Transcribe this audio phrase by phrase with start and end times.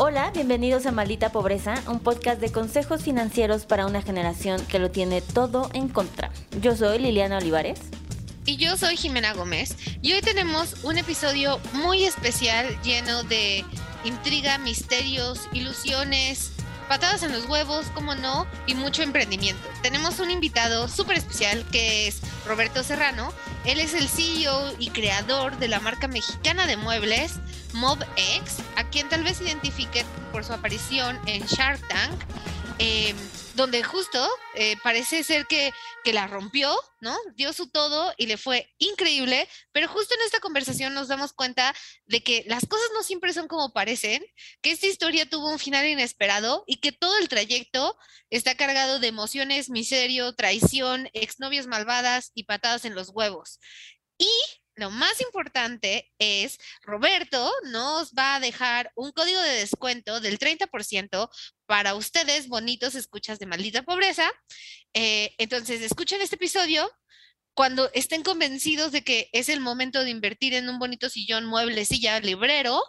[0.00, 4.92] Hola, bienvenidos a Maldita Pobreza, un podcast de consejos financieros para una generación que lo
[4.92, 6.30] tiene todo en contra.
[6.62, 7.80] Yo soy Liliana Olivares.
[8.44, 9.74] Y yo soy Jimena Gómez.
[10.00, 13.64] Y hoy tenemos un episodio muy especial lleno de
[14.04, 16.52] intriga, misterios, ilusiones,
[16.88, 19.68] patadas en los huevos, como no, y mucho emprendimiento.
[19.82, 23.32] Tenemos un invitado súper especial que es Roberto Serrano.
[23.64, 27.34] Él es el CEO y creador de la marca mexicana de muebles
[27.74, 32.20] MobX, a quien tal vez identifique por su aparición en Shark Tank.
[32.78, 33.14] Eh,
[33.58, 35.72] donde justo eh, parece ser que,
[36.04, 37.14] que, la rompió, ¿no?
[37.34, 41.74] Dio su todo y le fue increíble, pero justo en esta conversación nos damos cuenta
[42.06, 44.24] de que las cosas no siempre son como parecen,
[44.62, 47.98] que esta historia tuvo un final inesperado y que todo el trayecto
[48.30, 53.58] está cargado de emociones, miserio, traición, exnovias malvadas y patadas en los huevos.
[54.18, 54.30] Y
[54.78, 61.28] lo más importante es, Roberto nos va a dejar un código de descuento del 30%
[61.66, 64.30] para ustedes, bonitos escuchas de maldita pobreza.
[64.94, 66.90] Eh, entonces, escuchen este episodio.
[67.54, 71.84] Cuando estén convencidos de que es el momento de invertir en un bonito sillón, mueble,
[71.84, 72.80] silla, librero,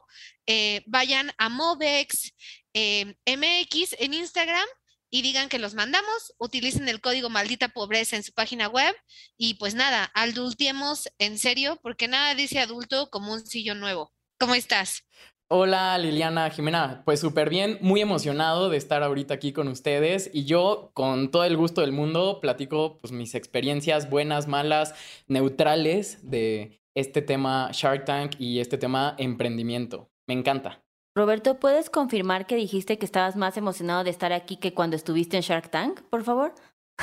[0.45, 2.33] eh, vayan a Movex
[2.75, 4.67] eh, MX en Instagram
[5.09, 8.95] y digan que los mandamos, utilicen el código maldita pobreza en su página web
[9.38, 14.11] y pues nada, adultiemos en serio, porque nada dice adulto como un sillón nuevo.
[14.39, 15.03] ¿Cómo estás?
[15.52, 20.45] Hola Liliana Jimena, pues súper bien, muy emocionado de estar ahorita aquí con ustedes y
[20.45, 24.93] yo con todo el gusto del mundo platico pues mis experiencias buenas, malas,
[25.27, 30.11] neutrales de este tema Shark Tank y este tema emprendimiento.
[30.27, 30.83] Me encanta.
[31.19, 35.35] Roberto, ¿puedes confirmar que dijiste que estabas más emocionado de estar aquí que cuando estuviste
[35.35, 36.55] en Shark Tank, por favor?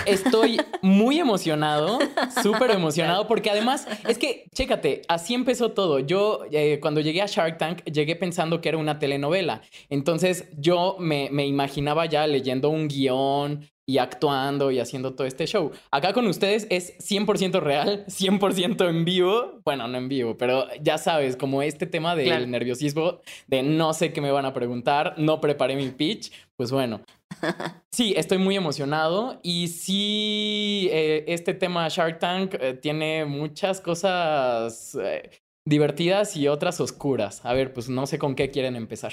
[0.07, 1.99] Estoy muy emocionado,
[2.43, 5.99] súper emocionado, porque además es que, chécate, así empezó todo.
[5.99, 9.61] Yo eh, cuando llegué a Shark Tank llegué pensando que era una telenovela.
[9.91, 15.47] Entonces yo me, me imaginaba ya leyendo un guion, y actuando y haciendo todo este
[15.47, 15.71] show.
[15.93, 19.61] Acá con ustedes es 100% real, 100% en vivo.
[19.65, 24.13] Bueno, no en vivo, pero ya sabes, como este tema del nerviosismo, de no sé
[24.13, 27.01] qué me van a preguntar, no preparé mi pitch, pues bueno.
[27.91, 34.99] Sí, estoy muy emocionado y sí, eh, este tema Shark Tank eh, tiene muchas cosas
[35.01, 35.31] eh,
[35.67, 37.45] divertidas y otras oscuras.
[37.45, 39.13] A ver, pues no sé con qué quieren empezar.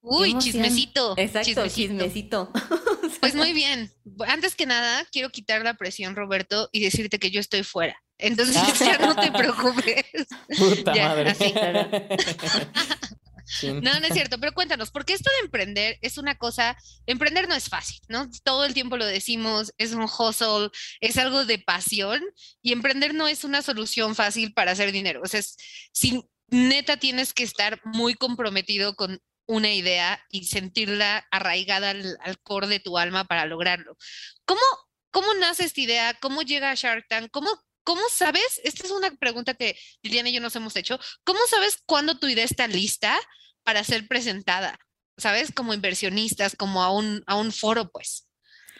[0.00, 1.14] Uy, chismecito.
[1.16, 2.50] Exacto, chismecito.
[3.20, 3.90] Pues muy bien.
[4.28, 7.96] Antes que nada, quiero quitar la presión, Roberto, y decirte que yo estoy fuera.
[8.18, 10.04] Entonces ya no te preocupes.
[10.56, 11.34] Puta madre.
[13.62, 16.76] No, no es cierto, pero cuéntanos, porque esto de emprender es una cosa,
[17.06, 18.28] emprender no es fácil, ¿no?
[18.42, 20.70] Todo el tiempo lo decimos, es un hustle,
[21.00, 22.22] es algo de pasión
[22.62, 25.20] y emprender no es una solución fácil para hacer dinero.
[25.22, 25.40] O sea,
[25.92, 32.66] si neta tienes que estar muy comprometido con una idea y sentirla arraigada al, core
[32.66, 33.96] de tu alma para lograrlo.
[34.44, 34.60] ¿Cómo,
[35.10, 36.14] ¿Cómo nace esta idea?
[36.20, 37.30] ¿Cómo llega a Shark Tank?
[37.30, 37.48] ¿Cómo,
[37.86, 38.60] ¿Cómo sabes?
[38.64, 40.98] Esta es una pregunta que Liliana y yo nos hemos hecho.
[41.22, 43.16] ¿Cómo sabes cuándo tu idea está lista
[43.62, 44.76] para ser presentada?
[45.16, 45.52] ¿Sabes?
[45.52, 48.28] Como inversionistas, como a un, a un foro, pues.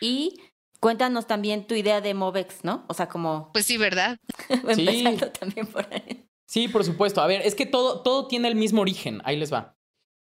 [0.01, 0.37] Y
[0.81, 2.85] cuéntanos también tu idea de Movex, ¿no?
[2.89, 3.53] O sea, como...
[3.53, 4.19] Pues sí, ¿verdad?
[4.49, 6.29] Empezando también por ahí.
[6.45, 7.21] Sí, por supuesto.
[7.21, 9.23] A ver, es que todo, todo tiene el mismo origen.
[9.25, 9.77] Ahí les va.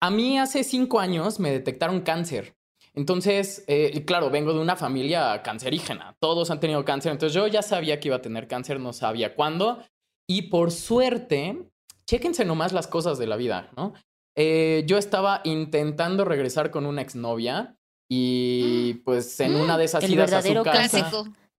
[0.02, 2.58] A mí hace cinco años me detectaron cáncer.
[2.96, 6.16] Entonces, eh, claro, vengo de una familia cancerígena.
[6.20, 7.12] Todos han tenido cáncer.
[7.12, 9.80] Entonces yo ya sabía que iba a tener cáncer, no sabía cuándo.
[10.28, 11.70] Y por suerte,
[12.06, 13.94] chéquense nomás las cosas de la vida, ¿no?
[14.36, 17.78] Eh, yo estaba intentando regresar con una exnovia
[18.10, 21.12] y pues en una de esas idas a su casa.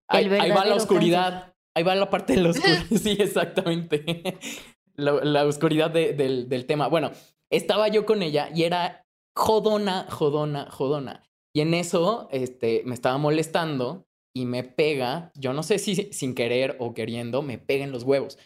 [0.09, 1.55] Ahí, va la oscuridad.
[1.75, 2.85] Ahí va la parte de la oscuridad.
[2.91, 4.39] sí, exactamente.
[4.97, 6.89] la, oscuridad del, del tema.
[6.89, 7.11] Bueno,
[7.51, 9.05] estaba yo con ella y era
[9.35, 11.25] jodona, jodona, jodona.
[11.55, 14.07] Y en eso, este, me estaba molestando
[14.37, 18.03] y me pega, yo no sé si sin querer o queriendo, me pega en los
[18.03, 18.39] huevos.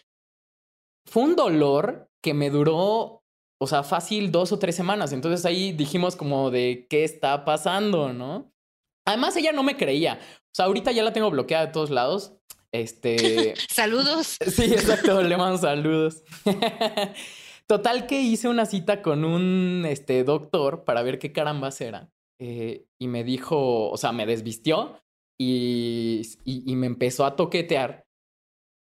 [1.07, 3.23] Fue un dolor que me duró,
[3.59, 5.11] o sea, fácil dos o tres semanas.
[5.11, 8.53] Entonces ahí dijimos como de qué está pasando, ¿no?
[9.07, 10.19] Además, ella no me creía.
[10.21, 12.33] O sea, ahorita ya la tengo bloqueada de todos lados.
[12.71, 13.55] Este.
[13.69, 14.37] saludos.
[14.47, 16.21] Sí, exacto, le mando saludos.
[17.67, 22.11] Total que hice una cita con un este, doctor para ver qué carambas era.
[22.41, 24.99] Eh, y me dijo, o sea, me desvistió
[25.39, 28.03] y, y, y me empezó a toquetear.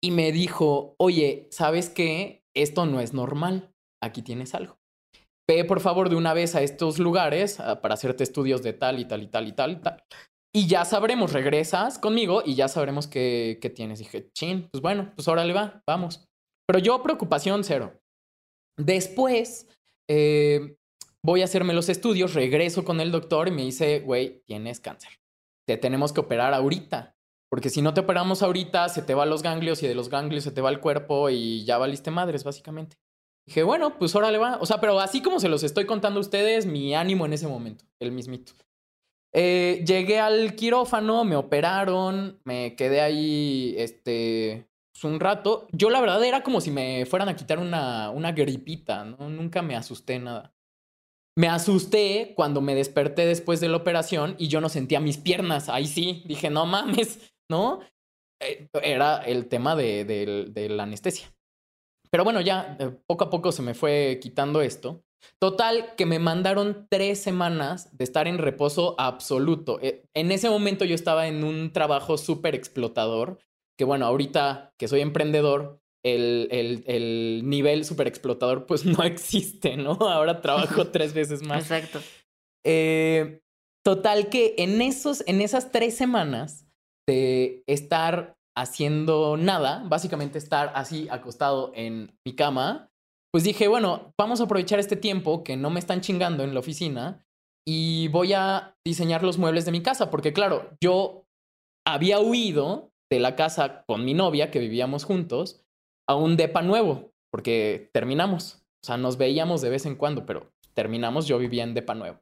[0.02, 2.42] Y me dijo, oye, ¿sabes qué?
[2.54, 3.72] Esto no es normal.
[4.02, 4.78] Aquí tienes algo.
[5.48, 8.98] Ve por favor de una vez a estos lugares ah, para hacerte estudios de tal
[8.98, 10.04] y tal y tal y tal y tal.
[10.54, 13.98] Y ya sabremos, regresas conmigo y ya sabremos qué, qué tienes.
[13.98, 16.24] dije, chin, pues bueno, pues órale va, vamos.
[16.66, 18.00] Pero yo preocupación cero.
[18.76, 19.68] Después
[20.10, 20.76] eh,
[21.26, 25.10] voy a hacerme los estudios, regreso con el doctor y me dice, güey, tienes cáncer.
[25.66, 27.16] Te tenemos que operar ahorita.
[27.50, 30.44] Porque si no te operamos ahorita, se te va los ganglios y de los ganglios
[30.44, 32.96] se te va el cuerpo y ya valiste madres, básicamente.
[33.44, 34.58] Dije, bueno, pues órale va.
[34.60, 37.48] O sea, pero así como se los estoy contando a ustedes, mi ánimo en ese
[37.48, 38.52] momento, el mismito.
[39.32, 45.66] Eh, llegué al quirófano, me operaron, me quedé ahí, este, pues, un rato.
[45.72, 49.28] Yo la verdad era como si me fueran a quitar una, una gripita, ¿no?
[49.28, 50.55] Nunca me asusté nada.
[51.38, 55.68] Me asusté cuando me desperté después de la operación y yo no sentía mis piernas.
[55.68, 57.18] Ahí sí, dije, no mames,
[57.50, 57.80] ¿no?
[58.40, 61.32] Eh, era el tema de, la anestesia.
[62.10, 65.02] Pero bueno, ya eh, poco a poco se me fue quitando esto.
[65.38, 69.78] Total, que me mandaron tres semanas de estar en reposo absoluto.
[69.82, 73.38] Eh, en ese momento yo estaba en un trabajo súper explotador
[73.76, 79.76] que bueno, ahorita que soy emprendedor, el, el, el nivel super explotador pues no existe,
[79.76, 79.92] ¿no?
[79.92, 81.62] Ahora trabajo tres veces más.
[81.62, 82.00] Exacto.
[82.64, 83.40] Eh,
[83.84, 86.66] total que en, esos, en esas tres semanas
[87.08, 92.88] de estar haciendo nada, básicamente estar así acostado en mi cama,
[93.32, 96.60] pues dije, bueno, vamos a aprovechar este tiempo que no me están chingando en la
[96.60, 97.24] oficina
[97.68, 101.26] y voy a diseñar los muebles de mi casa, porque claro, yo
[101.86, 105.65] había huido de la casa con mi novia, que vivíamos juntos,
[106.06, 108.62] a un depa nuevo, porque terminamos.
[108.82, 112.20] O sea, nos veíamos de vez en cuando, pero terminamos, yo vivía en depa nuevo.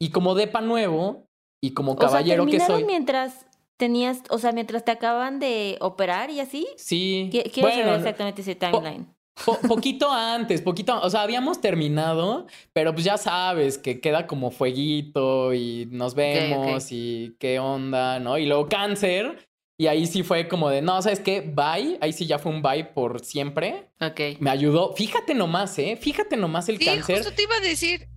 [0.00, 1.28] Y como depa nuevo,
[1.60, 2.84] y como caballero que soy.
[2.84, 6.66] mientras tenías, o sea, mientras te acaban de operar y así?
[6.76, 7.28] Sí.
[7.30, 9.14] Quiero saber exactamente ese timeline.
[9.68, 15.52] poquito antes, poquito, o sea, habíamos terminado, pero pues ya sabes que queda como fueguito
[15.52, 18.38] y nos vemos y qué onda, ¿no?
[18.38, 19.46] Y luego cáncer,
[19.78, 21.42] y ahí sí fue como de, no, ¿sabes qué?
[21.42, 21.98] Bye.
[22.00, 23.90] Ahí sí ya fue un bye por siempre.
[24.00, 24.40] Ok.
[24.40, 24.94] Me ayudó.
[24.94, 25.98] Fíjate nomás, ¿eh?
[26.00, 27.18] Fíjate nomás el sí, cáncer.
[27.18, 28.08] Justo te iba a decir.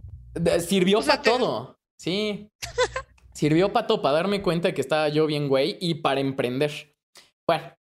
[0.66, 1.80] Sirvió para todo.
[1.98, 2.50] Sí.
[3.34, 6.96] Sirvió para todo, para darme cuenta de que estaba yo bien güey y para emprender.
[7.46, 7.76] Bueno,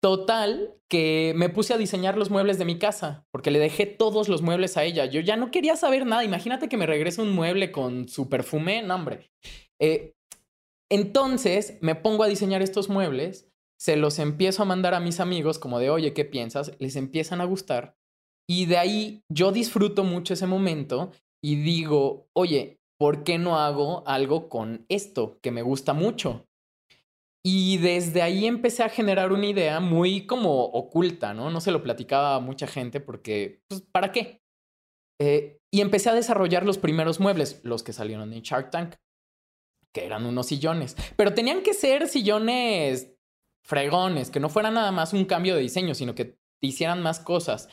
[0.00, 4.28] total que me puse a diseñar los muebles de mi casa porque le dejé todos
[4.28, 5.06] los muebles a ella.
[5.06, 6.24] Yo ya no quería saber nada.
[6.24, 8.82] Imagínate que me regrese un mueble con su perfume.
[8.82, 9.30] No, hombre.
[9.78, 10.14] Eh,
[10.94, 13.48] entonces me pongo a diseñar estos muebles,
[13.78, 16.72] se los empiezo a mandar a mis amigos como de, oye, ¿qué piensas?
[16.78, 17.96] Les empiezan a gustar.
[18.48, 21.12] Y de ahí yo disfruto mucho ese momento
[21.42, 26.46] y digo, oye, ¿por qué no hago algo con esto que me gusta mucho?
[27.46, 31.50] Y desde ahí empecé a generar una idea muy como oculta, ¿no?
[31.50, 34.40] No se lo platicaba a mucha gente porque, pues, ¿para qué?
[35.20, 38.94] Eh, y empecé a desarrollar los primeros muebles, los que salieron en Shark Tank
[39.94, 40.96] que eran unos sillones.
[41.16, 43.12] Pero tenían que ser sillones
[43.62, 47.68] fregones, que no fuera nada más un cambio de diseño, sino que hicieran más cosas.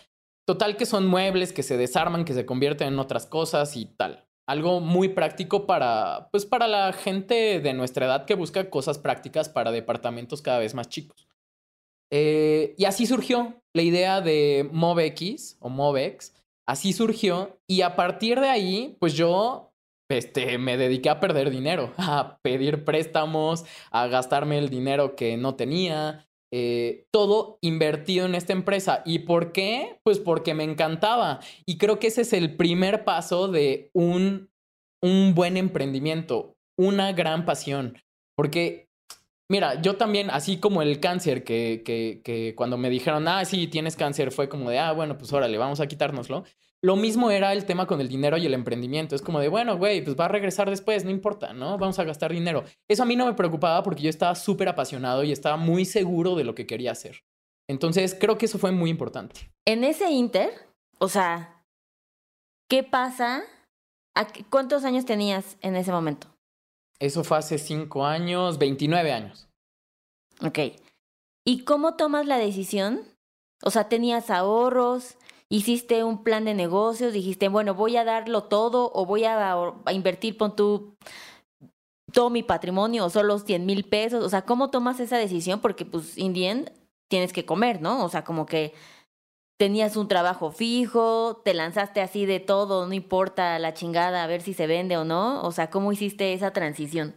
[0.47, 4.27] Total que son muebles que se desarman, que se convierten en otras cosas y tal.
[4.47, 9.49] Algo muy práctico para, pues para la gente de nuestra edad que busca cosas prácticas
[9.49, 11.27] para departamentos cada vez más chicos.
[12.11, 16.33] Eh, y así surgió la idea de MovX o MovX.
[16.67, 19.70] Así surgió y a partir de ahí, pues yo
[20.11, 25.55] este, me dediqué a perder dinero, a pedir préstamos, a gastarme el dinero que no
[25.55, 29.01] tenía, eh, todo invertido en esta empresa.
[29.05, 29.99] ¿Y por qué?
[30.03, 31.39] Pues porque me encantaba.
[31.65, 34.49] Y creo que ese es el primer paso de un,
[35.01, 37.97] un buen emprendimiento, una gran pasión.
[38.35, 38.89] Porque,
[39.49, 43.67] mira, yo también, así como el cáncer, que, que, que cuando me dijeron, ah, sí,
[43.67, 46.43] tienes cáncer, fue como de, ah, bueno, pues órale, vamos a quitárnoslo.
[46.83, 49.15] Lo mismo era el tema con el dinero y el emprendimiento.
[49.15, 51.77] Es como de, bueno, güey, pues va a regresar después, no importa, ¿no?
[51.77, 52.63] Vamos a gastar dinero.
[52.89, 56.35] Eso a mí no me preocupaba porque yo estaba súper apasionado y estaba muy seguro
[56.35, 57.23] de lo que quería hacer.
[57.69, 59.51] Entonces, creo que eso fue muy importante.
[59.65, 60.49] En ese inter,
[60.97, 61.63] o sea,
[62.67, 63.43] ¿qué pasa?
[64.49, 66.27] ¿Cuántos años tenías en ese momento?
[66.99, 69.47] Eso fue hace cinco años, 29 años.
[70.43, 70.59] Ok.
[71.45, 73.01] ¿Y cómo tomas la decisión?
[73.63, 75.17] O sea, ¿tenías ahorros?
[75.51, 79.55] Hiciste un plan de negocios, dijiste, bueno, voy a darlo todo o voy a,
[79.91, 80.95] invertir, pon tú
[82.13, 84.23] todo mi patrimonio o solo 100 mil pesos?
[84.23, 85.59] O sea, ¿cómo tomas esa decisión?
[85.59, 86.71] Porque pues, Indien,
[87.09, 88.03] tienes que comer, ¿no?
[88.03, 88.73] O sea, como que
[89.57, 94.41] tenías un trabajo fijo, te lanzaste así de todo, no importa la chingada, a ver
[94.41, 95.43] si se vende o no.
[95.43, 97.13] O sea, ¿cómo hiciste esa transición?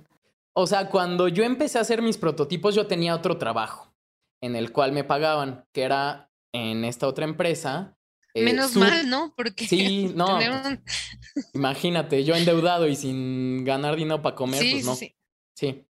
[0.54, 3.94] O sea, cuando yo empecé a hacer mis prototipos, yo tenía otro trabajo
[4.40, 7.96] en el cual me pagaban, que era en esta otra empresa.
[8.34, 9.32] Eh, Menos mal, ¿no?
[9.36, 10.38] Porque sí, no.
[10.38, 10.80] Pues,
[11.54, 14.94] imagínate, yo endeudado y sin ganar dinero para comer, pues no.
[14.96, 15.14] Sí.
[15.56, 15.86] sí.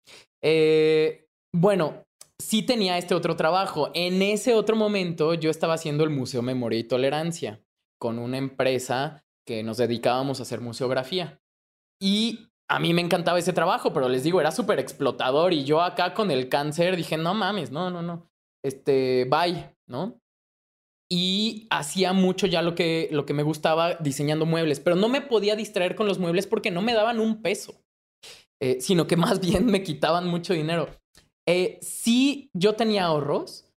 [0.43, 2.07] Eh, bueno,
[2.39, 3.91] sí tenía este otro trabajo.
[3.95, 7.61] En ese otro momento yo estaba haciendo el Museo Memoria y Tolerancia
[7.99, 11.41] con una empresa que nos dedicábamos a hacer museografía.
[12.01, 15.81] Y a mí me encantaba ese trabajo, pero les digo, era súper explotador y yo
[15.81, 18.31] acá con el cáncer dije, no mames, no, no, no,
[18.63, 20.21] este, bye, ¿no?
[21.11, 25.23] Y hacía mucho ya lo que, lo que me gustaba diseñando muebles, pero no me
[25.23, 27.81] podía distraer con los muebles porque no me daban un peso,
[28.61, 30.89] eh, sino que más bien me quitaban mucho dinero.
[31.49, 33.73] Eh, sí, yo tenía ahorros,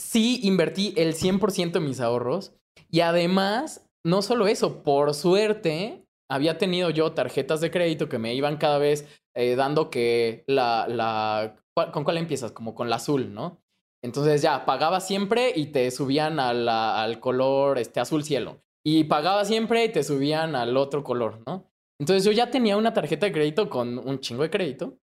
[0.00, 2.52] sí invertí el 100% de mis ahorros
[2.90, 8.34] y además, no solo eso, por suerte, había tenido yo tarjetas de crédito que me
[8.34, 9.06] iban cada vez
[9.36, 11.56] eh, dando que la, la...
[11.92, 12.52] ¿Con cuál empiezas?
[12.52, 13.60] Como con la azul, ¿no?
[14.06, 18.62] Entonces ya, pagaba siempre y te subían al color este, azul cielo.
[18.84, 21.68] Y pagaba siempre y te subían al otro color, ¿no?
[21.98, 24.98] Entonces yo ya tenía una tarjeta de crédito con un chingo de crédito.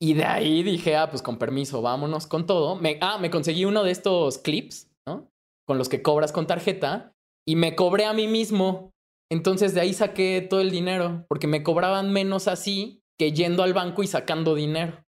[0.00, 2.74] Y de ahí dije, ah, pues con permiso, vámonos con todo.
[2.74, 5.30] Me, ah, me conseguí uno de estos clips, ¿no?
[5.64, 7.14] Con los que cobras con tarjeta.
[7.46, 8.90] Y me cobré a mí mismo.
[9.30, 13.74] Entonces de ahí saqué todo el dinero, porque me cobraban menos así que yendo al
[13.74, 15.04] banco y sacando dinero.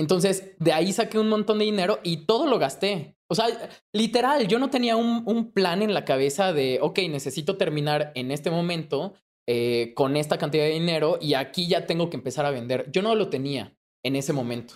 [0.00, 3.18] Entonces de ahí saqué un montón de dinero y todo lo gasté.
[3.28, 3.46] O sea,
[3.92, 8.50] literal, yo no tenía un, plan en la cabeza de, ok, necesito terminar en este
[8.50, 9.12] momento
[9.46, 12.90] eh, con esta cantidad de dinero y aquí ya tengo que empezar a vender.
[12.90, 14.74] Yo no lo tenía en ese momento.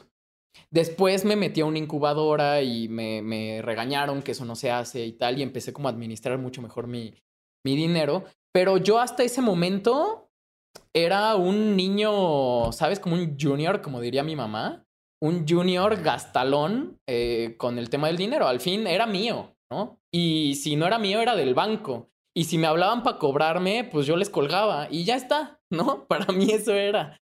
[0.70, 5.12] Después me metí a una incubadora y me, regañaron que eso no se hace y
[5.12, 7.14] tal, y empecé como a administrar mucho mejor mi
[7.64, 8.24] dinero.
[8.52, 10.30] Pero yo hasta ese momento
[10.92, 13.00] era un niño, ¿sabes?
[13.00, 14.83] Como un junior, como diría mi mamá.
[15.24, 18.46] Un junior gastalón eh, con el tema del dinero.
[18.46, 19.98] Al fin era mío, ¿no?
[20.12, 22.10] Y si no era mío, era del banco.
[22.36, 26.04] Y si me hablaban para cobrarme, pues yo les colgaba y ya está, ¿no?
[26.08, 27.16] Para mí eso era.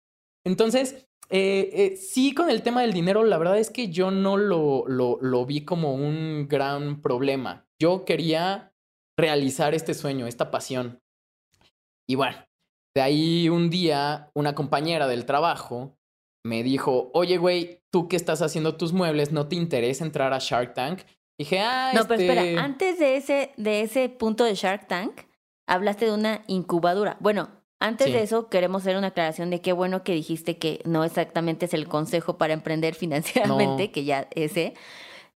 [0.46, 4.38] Entonces, eh, eh, sí, con el tema del dinero, la verdad es que yo no
[4.38, 7.66] lo, lo, lo vi como un gran problema.
[7.82, 8.72] Yo quería
[9.18, 11.02] realizar este sueño, esta pasión.
[12.08, 12.38] Y bueno,
[12.96, 15.99] de ahí un día una compañera del trabajo
[16.44, 20.40] me dijo, oye, güey, tú que estás haciendo tus muebles, ¿no te interesa entrar a
[20.40, 21.02] Shark Tank?
[21.38, 25.22] Dije, ah, No, pero espera, este antes de ese, de ese punto de Shark Tank,
[25.68, 27.18] hablaste de una incubadora.
[27.20, 31.06] Bueno, antes de eso, queremos hacer una aclaración de qué bueno que dijiste que no
[31.06, 34.74] exactamente es el consejo para emprender financieramente, que ya ese.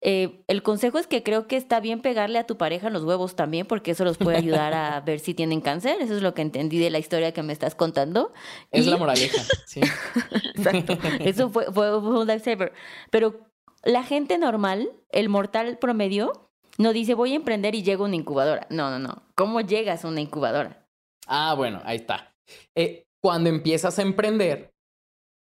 [0.03, 3.05] Eh, el consejo es que creo que está bien pegarle a tu pareja en los
[3.05, 6.01] huevos también, porque eso los puede ayudar a ver si tienen cáncer.
[6.01, 8.33] Eso es lo que entendí de la historia que me estás contando.
[8.71, 9.81] Es la moraleja, sí.
[10.55, 10.99] Exacto.
[11.21, 12.73] Eso fue, fue un lifesaver.
[13.11, 13.51] Pero
[13.83, 18.17] la gente normal, el mortal promedio, no dice voy a emprender y llego a una
[18.17, 18.67] incubadora.
[18.71, 19.23] No, no, no.
[19.35, 20.87] ¿Cómo llegas a una incubadora?
[21.27, 22.35] Ah, bueno, ahí está.
[22.75, 24.73] Eh, cuando empiezas a emprender,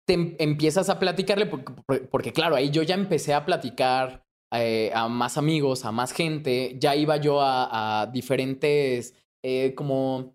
[0.07, 1.47] te em, empiezas a platicarle,
[2.11, 6.77] porque, claro, ahí yo ya empecé a platicar eh, a más amigos, a más gente,
[6.79, 10.33] ya iba yo a, diferentes, eh, como,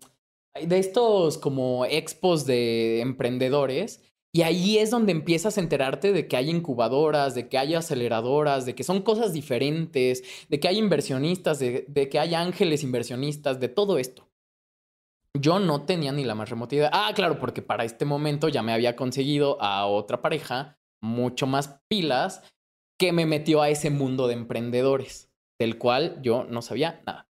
[0.54, 4.00] de estos como expos de emprendedores
[4.34, 8.64] y ahí es donde empiezas a enterarte de que hay incubadoras, de que hay aceleradoras,
[8.64, 13.68] de que son cosas diferentes, de que hay inversionistas, de, que hay ángeles inversionistas, de
[13.68, 14.26] todo esto.
[15.38, 16.90] Yo no tenía ni la más remota idea.
[16.94, 21.80] Ah, claro, porque para este momento ya me había conseguido a otra pareja, mucho más
[21.88, 22.42] pilas,
[23.02, 25.28] que me metió a ese mundo de emprendedores,
[25.58, 27.28] del cual yo no sabía nada.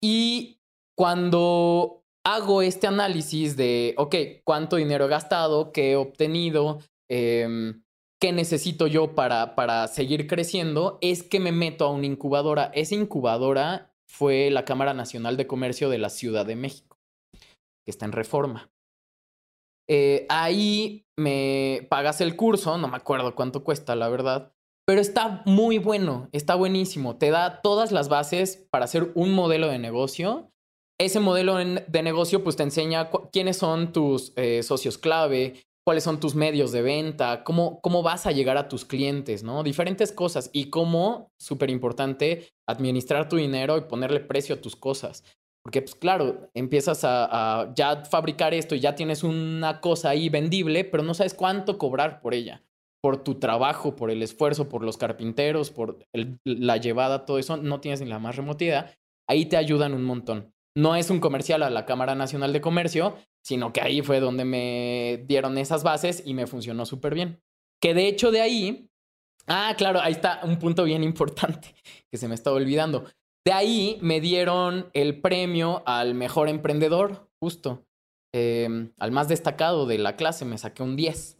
[0.00, 0.60] Y
[0.96, 4.14] cuando hago este análisis de, ok,
[4.44, 6.78] cuánto dinero he gastado, qué he obtenido,
[7.10, 7.82] em,
[8.20, 12.70] qué necesito yo para, para seguir creciendo, es que me meto a una incubadora.
[12.72, 17.00] Esa incubadora fue la Cámara Nacional de Comercio de la Ciudad de México,
[17.84, 18.70] que está en reforma.
[19.88, 24.52] Eh, ahí me pagas el curso, no me acuerdo cuánto cuesta, la verdad,
[24.86, 27.16] pero está muy bueno, está buenísimo.
[27.16, 30.50] Te da todas las bases para hacer un modelo de negocio
[30.98, 36.20] ese modelo de negocio pues te enseña quiénes son tus eh, socios clave, cuáles son
[36.20, 39.62] tus medios de venta, cómo, cómo vas a llegar a tus clientes, ¿no?
[39.62, 45.22] Diferentes cosas y cómo, súper importante, administrar tu dinero y ponerle precio a tus cosas.
[45.62, 47.28] Porque, pues claro, empiezas a,
[47.60, 51.76] a, ya fabricar esto y ya tienes una cosa ahí vendible, pero no sabes cuánto
[51.76, 52.64] cobrar por ella,
[53.06, 57.56] por tu trabajo, por el esfuerzo, por los carpinteros, por el, la llevada, todo eso,
[57.56, 58.98] no tienes ni la más remota idea.
[59.28, 60.52] Ahí te ayudan un montón.
[60.76, 64.44] No es un comercial a la Cámara Nacional de Comercio, sino que ahí fue donde
[64.44, 67.40] me dieron esas bases y me funcionó súper bien.
[67.80, 68.90] Que de hecho de ahí,
[69.46, 71.76] ah, claro, ahí está un punto bien importante
[72.10, 73.04] que se me estaba olvidando.
[73.44, 77.86] De ahí me dieron el premio al mejor emprendedor, justo,
[78.34, 81.38] eh, al más destacado de la clase, me saqué un 10.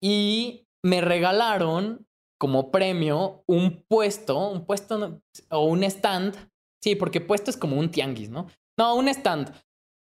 [0.00, 2.06] Y me regalaron
[2.38, 5.20] como premio un puesto, un puesto
[5.50, 6.36] o un stand.
[6.82, 8.46] Sí, porque puesto es como un tianguis, ¿no?
[8.78, 9.52] No, un stand.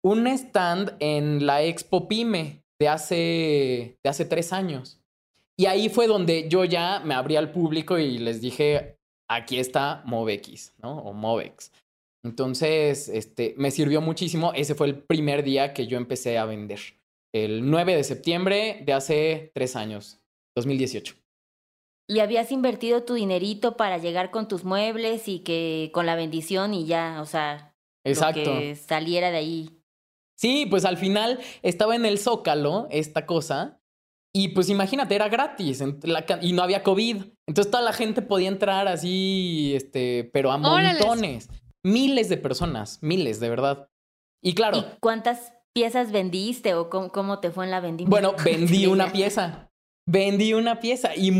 [0.03, 5.01] Un stand en la Expo Pyme de hace, de hace tres años.
[5.57, 8.97] Y ahí fue donde yo ya me abrí al público y les dije,
[9.29, 10.99] aquí está Movex, ¿no?
[10.99, 11.71] O Movex.
[12.23, 14.53] Entonces, este, me sirvió muchísimo.
[14.53, 16.79] Ese fue el primer día que yo empecé a vender.
[17.33, 20.18] El 9 de septiembre de hace tres años,
[20.59, 21.15] 2018.
[22.07, 26.73] ¿Y habías invertido tu dinerito para llegar con tus muebles y que con la bendición
[26.73, 28.43] y ya, o sea, Exacto.
[28.43, 29.69] que saliera de ahí?
[30.35, 33.79] Sí, pues al final estaba en el Zócalo esta cosa
[34.33, 35.83] y pues imagínate, era gratis
[36.41, 37.23] y no había COVID.
[37.47, 41.49] Entonces toda la gente podía entrar así, este, pero a montones.
[41.83, 43.89] Miles de personas, miles, de verdad.
[44.41, 44.77] Y claro.
[44.77, 48.09] ¿Y cuántas piezas vendiste o cómo, te fue en la vendimia?
[48.09, 49.68] Bueno, vendí una pieza.
[50.11, 51.31] Vendí una pieza y,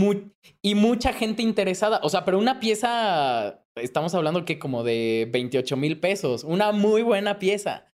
[0.62, 2.00] y mucha gente interesada.
[2.04, 6.44] O sea, pero una pieza, estamos hablando que como de 28 mil pesos.
[6.44, 7.92] Una muy buena pieza.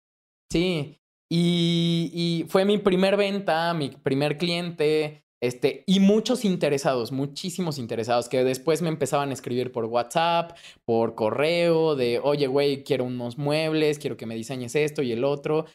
[0.52, 1.00] Sí.
[1.30, 8.44] Y, fue mi primer venta, mi primer cliente, este, y muchos interesados, muchísimos interesados, que
[8.44, 14.00] después me empezaban a escribir por WhatsApp, por correo, de, oye, güey, quiero unos muebles,
[14.00, 15.66] quiero que me diseñes esto y el otro.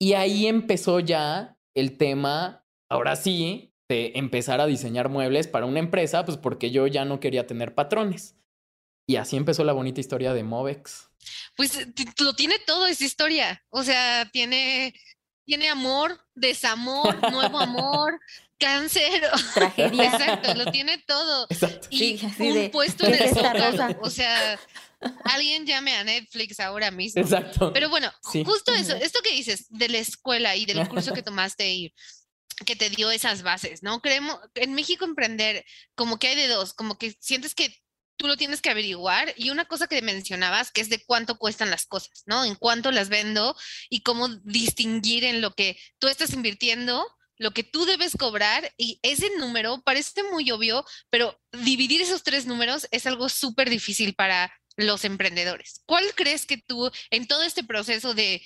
[0.00, 5.78] Y ahí empezó ya el tema, ahora sí, de empezar a diseñar muebles para una
[5.78, 8.36] empresa, pues porque yo ya no quería tener patrones.
[9.06, 11.10] Y así empezó la bonita historia de Movex.
[11.56, 13.62] Pues eh, lo tiene todo esa historia.
[13.68, 14.94] O sea, tiene,
[15.44, 18.18] tiene amor, desamor, nuevo amor,
[18.58, 19.22] cáncer.
[19.54, 20.04] Tragedia.
[20.04, 21.46] Exacto, lo tiene todo.
[21.90, 24.58] Y un puesto en el O sea,
[25.24, 27.20] alguien llame a Netflix ahora mismo.
[27.20, 27.74] Exacto.
[27.74, 31.68] Pero bueno, justo eso, esto que dices de la escuela y del curso que tomaste
[31.70, 31.92] ir
[32.66, 34.00] que te dio esas bases, ¿no?
[34.00, 35.64] Creemos, en México emprender,
[35.94, 37.76] como que hay de dos, como que sientes que
[38.16, 39.34] tú lo tienes que averiguar.
[39.36, 42.44] Y una cosa que mencionabas, que es de cuánto cuestan las cosas, ¿no?
[42.44, 43.56] En cuánto las vendo
[43.90, 48.72] y cómo distinguir en lo que tú estás invirtiendo, lo que tú debes cobrar.
[48.76, 54.14] Y ese número parece muy obvio, pero dividir esos tres números es algo súper difícil
[54.14, 55.82] para los emprendedores.
[55.86, 58.42] ¿Cuál crees que tú en todo este proceso de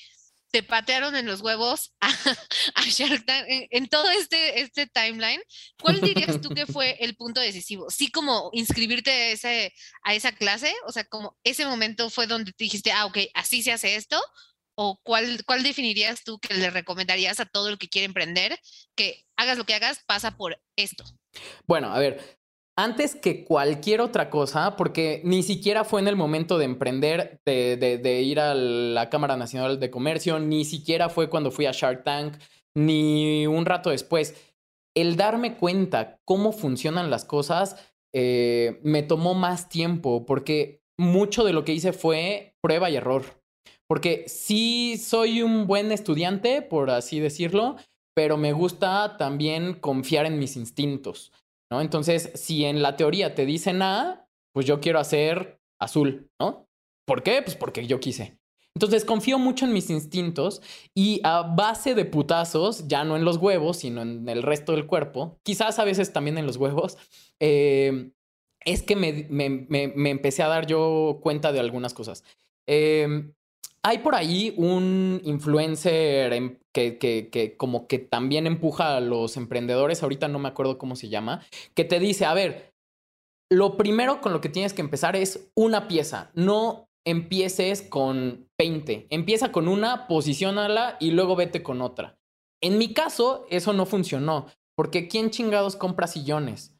[0.50, 2.08] te patearon en los huevos a,
[2.86, 5.40] Shark Tank en, todo este, este timeline,
[5.80, 7.90] ¿cuál dirías tú que fue el punto decisivo?
[7.90, 10.74] ¿Sí como inscribirte a, ese, a esa clase?
[10.86, 14.20] O sea, como ese momento fue donde te dijiste, ah, ok, así se hace esto.
[14.80, 18.56] ¿O cuál, cuál definirías tú que le recomendarías a todo el que quiere emprender?
[18.94, 21.04] Que hagas lo que hagas, pasa por esto.
[21.66, 22.37] Bueno, a ver,
[22.78, 28.22] antes que cualquier otra cosa, porque ni siquiera fue en el momento de emprender, de,
[28.22, 32.34] ir a la Cámara Nacional de Comercio, ni siquiera fue cuando fui a Shark Tank,
[32.76, 34.52] ni un rato después.
[34.94, 37.74] El darme cuenta cómo funcionan las cosas
[38.14, 43.24] eh, me tomó más tiempo, porque mucho de lo que hice fue prueba y error.
[43.88, 47.74] Porque sí soy un buen estudiante, por así decirlo,
[48.14, 51.32] pero me gusta también confiar en mis instintos.
[51.70, 51.80] ¿No?
[51.80, 56.68] Entonces, si en la teoría te dicen A, pues yo quiero hacer azul, ¿no?
[57.06, 57.42] ¿Por qué?
[57.42, 58.38] Pues porque yo quise.
[58.74, 60.62] Entonces confío mucho en mis instintos
[60.94, 64.86] y a base de putazos, ya no en los huevos, sino en el resto del
[64.86, 66.96] cuerpo, quizás a veces también en los huevos,
[67.40, 68.12] eh,
[68.64, 72.22] es que me, me, empecé a dar yo cuenta de algunas cosas.
[72.68, 73.32] Eh,
[73.82, 80.28] hay por ahí un influencer que, que, como que también empuja a los emprendedores, ahorita
[80.28, 81.42] no me acuerdo cómo se llama,
[81.74, 82.74] que te dice, a ver,
[83.50, 89.06] lo primero con lo que tienes que empezar es una pieza, no empieces con 20,
[89.10, 92.18] empieza con una, posiciónala y luego vete con otra.
[92.60, 96.74] En mi caso, eso no funcionó, porque ¿quién chingados compra sillones?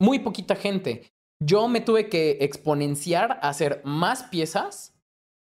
[0.00, 1.12] Muy poquita gente.
[1.40, 4.97] Yo me tuve que exponenciar a hacer más piezas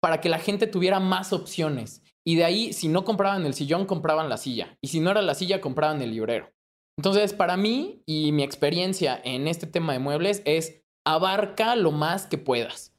[0.04, 2.04] para que la gente tuviera más opciones.
[2.26, 4.78] Y de ahí, si no compraban el sillón, compraban la silla.
[4.82, 6.52] Y si no era la silla, compraban el librero.
[6.98, 12.28] Entonces, para mí y mi experiencia en este tema de muebles es abarca lo más
[12.28, 12.90] que puedas.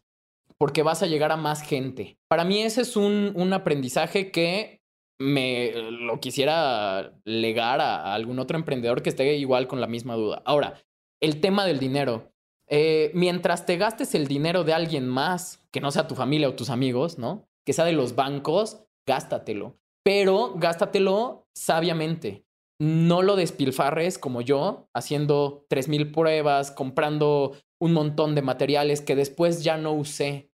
[0.56, 2.16] porque vas a llegar a más gente.
[2.26, 4.80] Para mí ese es un, un aprendizaje que
[5.20, 10.42] me lo quisiera legar a, algún otro emprendedor que esté igual con la misma duda.
[10.46, 10.80] Ahora,
[11.20, 12.32] el tema del dinero.
[12.68, 16.54] Eh, mientras te gastes el dinero de alguien más, que no sea tu familia o
[16.54, 17.46] tus amigos, ¿no?
[17.66, 19.76] Que sea de los bancos, gástatelo.
[20.04, 22.44] Pero gástatelo sabiamente.
[22.80, 29.62] No lo despilfarres como yo, haciendo 3.000 pruebas, comprando un montón de materiales que después
[29.62, 30.50] ya no usé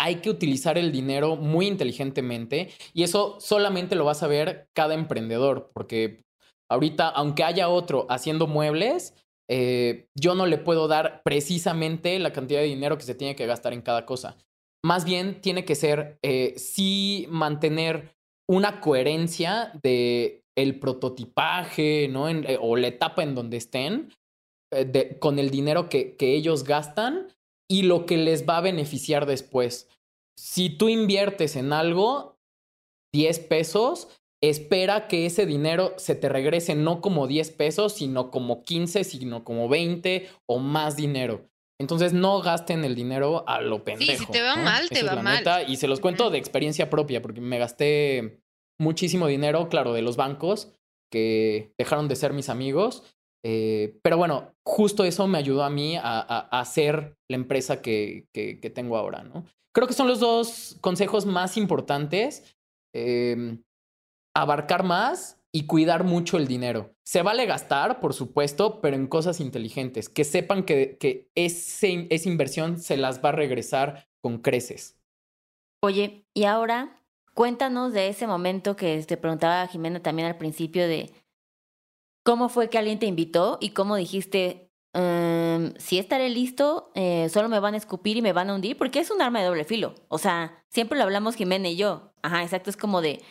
[0.00, 4.94] hay que utilizar el dinero muy inteligentemente y eso solamente lo vas a ver cada
[4.94, 6.24] emprendedor, porque
[6.70, 9.14] ahorita, aunque haya otro haciendo muebles,
[9.52, 13.46] eh, yo no le puedo dar precisamente la cantidad de dinero que se tiene que
[13.46, 14.36] gastar en cada cosa.
[14.84, 18.14] Más bien tiene que ser eh, sí mantener
[18.48, 22.28] una coherencia de el prototipaje, ¿no?
[22.28, 24.12] Eh, o la etapa en donde estén,
[25.18, 27.26] con el dinero que, que ellos gastan
[27.68, 29.88] y lo que les va a beneficiar después.
[30.38, 32.38] Si tú inviertes en algo,
[33.12, 38.62] 10 pesos, espera que ese dinero se te regrese no como 10 pesos, sino como
[38.62, 41.48] 15, sino como 20 o más dinero.
[41.78, 44.12] Entonces no gasten el dinero a lo pendejo.
[44.12, 45.44] Sí, si te va mal, te va mal.
[45.66, 48.42] y se los cuento de experiencia propia, porque me gasté
[48.78, 50.72] muchísimo dinero, claro, de los bancos
[51.10, 53.02] que dejaron de ser mis amigos
[53.44, 56.20] eh, pero bueno, justo eso me ayudó a mí a,
[56.60, 59.44] hacer la empresa que, que, tengo ahora, ¿no?
[59.74, 62.54] Creo que son los dos consejos más importantes.
[62.94, 63.62] Em,
[64.34, 66.94] abarcar más y cuidar mucho el dinero.
[67.02, 70.08] Se vale gastar, por supuesto, pero en cosas inteligentes.
[70.08, 74.98] Que sepan que, que ese, esa inversión se las va a regresar con creces.
[75.82, 77.02] Oye, y ahora
[77.34, 81.12] cuéntanos de ese momento que te preguntaba Jimena también al principio de
[82.22, 87.48] ¿Cómo fue que alguien te invitó y cómo dijiste, em, si estaré listo, eh, solo
[87.48, 88.76] me van a escupir y me van a hundir?
[88.76, 89.94] Porque es un arma de doble filo.
[90.08, 92.12] O sea, siempre lo hablamos Jimena y yo.
[92.22, 93.22] Ajá, exacto, es como de,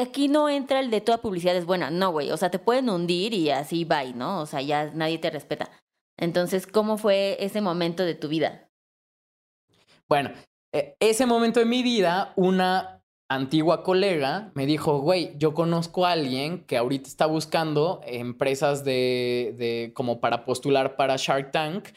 [0.00, 1.90] aquí no entra el de toda publicidad es buena.
[1.90, 4.40] No, güey, o sea, te pueden hundir y así va, ¿no?
[4.40, 5.70] O sea, ya nadie te respeta.
[6.18, 8.70] Entonces, ¿cómo fue ese momento de tu vida?
[10.08, 10.30] Bueno,
[10.72, 16.12] e, ese momento de mi vida, una antigua colega me dijo, güey, yo conozco a
[16.12, 21.88] alguien que ahorita está buscando empresas de, de, como para postular para Shark Tank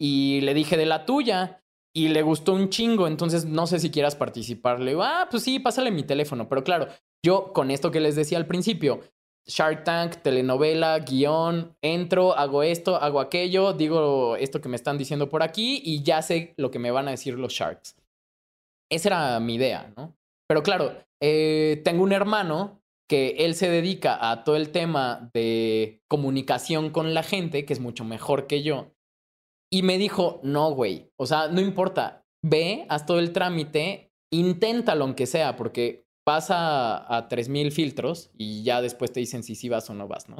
[0.00, 3.90] y le dije de la tuya y le gustó un chingo, entonces no sé si
[3.90, 4.80] quieras participar.
[4.80, 6.88] Le digo, ah, pues sí, pásale mi teléfono, pero claro,
[7.24, 9.00] yo con esto que les decía al principio,
[9.46, 15.28] Shark Tank, telenovela, guion, entro, hago esto, hago aquello, digo esto que me están diciendo
[15.28, 17.94] por aquí y ya sé lo que me van a decir los Sharks.
[18.90, 20.16] Esa era mi idea, ¿no?
[20.48, 26.02] Pero claro, eh, tengo un hermano que él se dedica a todo el tema de
[26.08, 28.92] comunicación con la gente, que es mucho mejor que yo.
[29.72, 35.04] Y me dijo, no, güey, o sea, no importa, ve, haz todo el trámite, inténtalo
[35.04, 39.88] aunque sea, porque pasa a, 3.000 filtros y ya después te dicen si sí vas
[39.90, 40.36] o no vas, ¿no?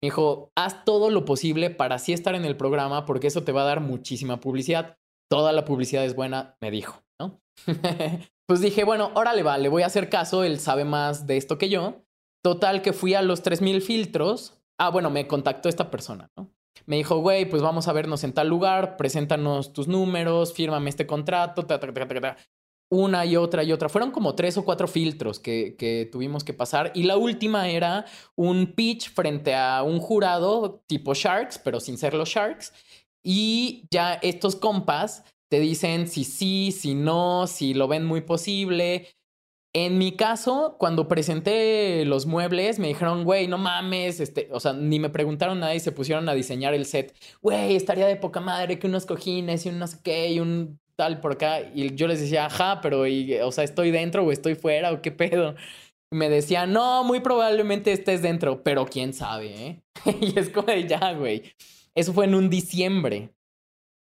[0.00, 3.52] Me dijo, haz todo lo posible para así estar en el programa, porque eso te
[3.52, 4.98] va a dar muchísima publicidad.
[5.30, 7.40] Toda la publicidad es buena, me dijo, ¿no?
[8.48, 11.58] Pues dije, bueno, órale va, le voy a hacer caso, él sabe más de esto
[11.58, 12.06] que yo.
[12.42, 14.58] Total que fui a los 3000 filtros.
[14.78, 16.50] Ah, bueno, me contactó esta persona, ¿no?
[16.86, 21.06] Me dijo, güey, pues vamos a vernos en tal lugar, preséntanos tus números, fírmame este
[21.06, 22.36] contrato, ta, ta, ta,
[22.90, 23.88] una y otra y otra.
[23.88, 26.92] Fueron como tres o cuatro filtros que, que, tuvimos que pasar.
[26.94, 32.14] Y la última era un pitch frente a un jurado tipo Sharks, pero sin ser
[32.14, 32.72] los Sharks.
[33.22, 39.08] Y ya estos compas te dicen si sí, si no, si lo ven muy posible.
[39.74, 44.72] En mi caso, cuando presenté los muebles, me dijeron, güey, no mames, este, o sea,
[44.72, 47.14] ni me preguntaron nada y se pusieron a diseñar el set.
[47.42, 50.80] Güey, estaría de poca madre que unos cojines y un no sé qué y un
[50.98, 51.60] tal por acá.
[51.74, 55.00] Y yo les decía, ajá, pero, y, o sea, ¿estoy dentro o estoy fuera o
[55.00, 55.54] qué pedo?
[56.12, 59.82] Me decían, no, muy probablemente estés dentro, pero quién sabe, ¿eh?
[60.20, 61.42] y es como de ya, güey.
[61.94, 63.30] Eso fue en un diciembre.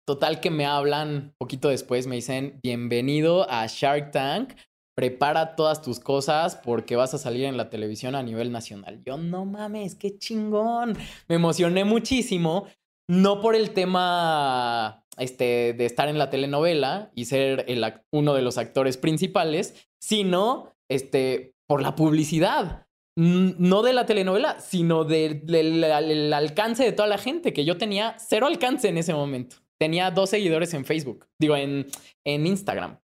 [0.05, 4.53] Total que me hablan poquito después, me dicen, bienvenido a Shark Tank,
[4.95, 9.01] prepara todas tus cosas porque vas a salir en la televisión a nivel nacional.
[9.05, 10.97] Yo, no mames, qué chingón.
[11.29, 12.67] Me emocioné muchísimo,
[13.07, 18.41] no por el tema este, de estar en la telenovela y ser el, uno de
[18.41, 22.87] los actores principales, sino este, por la publicidad.
[23.15, 28.47] No de la telenovela, sino del alcance de toda la gente, que yo tenía cero
[28.47, 29.57] alcance en ese momento.
[29.79, 31.85] Tenía dos seguidores en Facebook, digo, en,
[32.25, 32.99] en Instagram.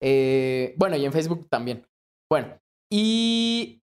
[0.00, 1.86] Eh, bueno, y en Facebook también.
[2.30, 2.60] Bueno,
[2.92, 3.82] y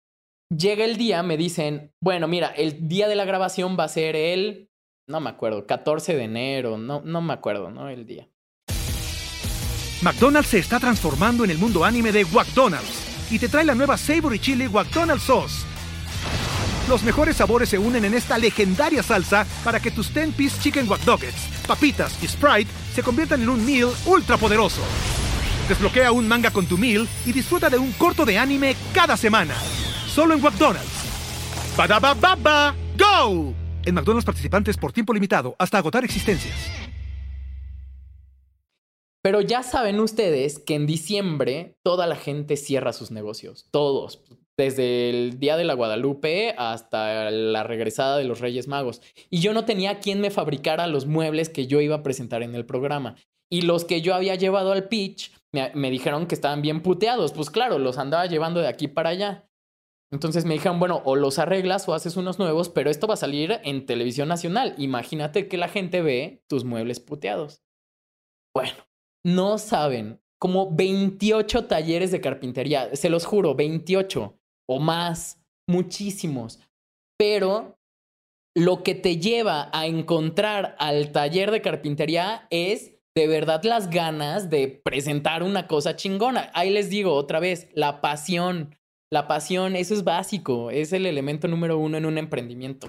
[0.56, 4.16] llega el día, me dicen, bueno, mira, el día de la grabación va a ser
[4.16, 4.70] el,
[5.08, 7.90] no me acuerdo, 14 de enero, no, no me acuerdo, ¿no?
[7.90, 8.28] El día.
[10.02, 13.98] McDonald's se está transformando en el mundo anime de McDonald's y te trae la nueva
[13.98, 15.66] Savory Chili McDonald's Sauce.
[16.90, 21.02] Los mejores sabores se unen en esta legendaria salsa para que tus 10-piece chicken wack
[21.66, 24.82] papitas y Sprite se conviertan en un meal ultra poderoso.
[25.70, 29.56] Desbloquea un manga con tu meal y disfruta de un corto de anime cada semana.
[30.08, 30.92] Solo en McDonald's.
[31.78, 33.63] baba ¡Go!
[33.86, 36.56] En McDonald's participantes por tiempo limitado hasta agotar existencias.
[39.22, 43.68] Pero ya saben ustedes que en diciembre toda la gente cierra sus negocios.
[43.72, 44.22] Todos.
[44.58, 49.02] Desde el Día de la Guadalupe hasta la regresada de los Reyes Magos.
[49.30, 52.54] Y yo no tenía quien me fabricara los muebles que yo iba a presentar en
[52.54, 53.16] el programa.
[53.50, 57.32] Y los que yo había llevado al pitch me, me dijeron que estaban bien puteados.
[57.32, 59.50] Pues claro, los andaba llevando de aquí para allá.
[60.14, 63.18] Entonces me dijeron, bueno, o los arreglas o haces unos nuevos, pero esto va a
[63.18, 64.76] salir en televisión nacional.
[64.78, 67.64] Imagínate que la gente ve tus muebles puteados.
[68.56, 68.76] Bueno,
[69.26, 74.38] no saben, como 28 talleres de carpintería, se los juro, 28
[74.70, 76.60] o más, muchísimos.
[77.18, 77.80] Pero
[78.56, 84.52] lo que te lleva a encontrar al taller de carpintería es de verdad las ganas
[84.52, 86.52] de presentar una cosa chingona.
[86.54, 88.76] Ahí les digo otra vez, la pasión.
[89.14, 92.88] La pasión, eso es básico, es el elemento número uno en un emprendimiento.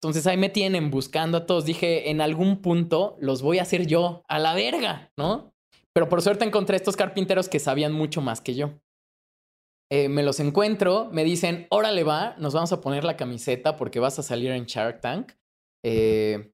[0.00, 1.64] Entonces ahí me tienen buscando a todos.
[1.64, 5.52] Dije, en algún punto los voy a hacer yo, a la verga, ¿no?
[5.92, 8.78] Pero por suerte encontré estos carpinteros que sabían mucho más que yo.
[9.90, 13.98] Eh, me los encuentro, me dicen, órale va, nos vamos a poner la camiseta porque
[13.98, 15.32] vas a salir en Shark Tank.
[15.84, 16.52] Eh,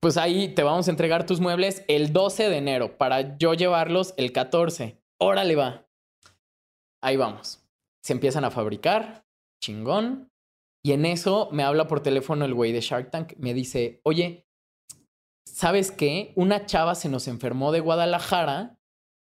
[0.00, 4.14] pues ahí te vamos a entregar tus muebles el 12 de enero para yo llevarlos
[4.16, 5.00] el 14.
[5.20, 5.86] Órale va.
[7.00, 7.61] Ahí vamos.
[8.02, 9.24] Se empiezan a fabricar,
[9.62, 10.30] chingón.
[10.84, 13.34] Y en eso me habla por teléfono el güey de Shark Tank.
[13.38, 14.46] Me dice, oye,
[15.46, 16.32] ¿sabes qué?
[16.36, 18.78] Una chava se nos enfermó de Guadalajara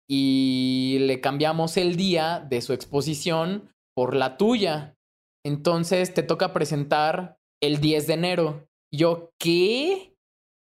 [0.10, 4.98] y le cambiamos el día de su exposición por la tuya.
[5.46, 8.68] Entonces te toca presentar el 10 de enero.
[8.94, 10.15] Yo, ¿qué?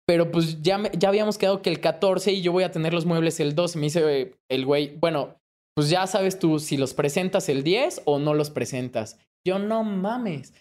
[0.06, 3.06] Pero pues ya, ya habíamos quedado que el 14 y yo voy a tener los
[3.06, 3.80] muebles el 12.
[3.80, 5.41] Me dice el güey, bueno,
[5.76, 9.20] pues ya sabes tú si los presentas el 10 o no los presentas.
[9.46, 10.54] Yo no mames.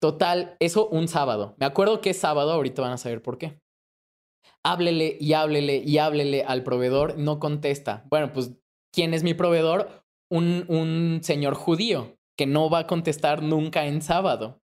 [0.00, 1.54] Total, eso un sábado.
[1.58, 3.62] Me acuerdo que es sábado, ahorita van a saber por qué
[4.64, 8.04] háblele y háblele y háblele al proveedor, no contesta.
[8.10, 8.52] Bueno, pues,
[8.92, 10.04] ¿quién es mi proveedor?
[10.30, 14.61] Un, un señor judío que no va a contestar nunca en sábado.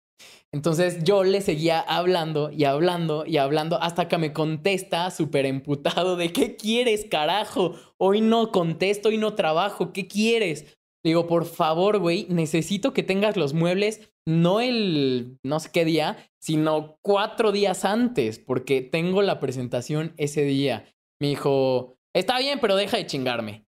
[0.51, 6.15] Entonces yo le seguía hablando y hablando y hablando hasta que me contesta súper emputado
[6.15, 7.75] de ¿qué quieres, carajo?
[7.97, 10.77] Hoy no contesto, hoy no trabajo, ¿qué quieres?
[11.03, 16.17] Digo, por favor, güey, necesito que tengas los muebles no el no sé qué día,
[16.39, 20.85] sino cuatro días antes, porque tengo la presentación ese día.
[21.21, 23.65] Me dijo, está bien, pero deja de chingarme.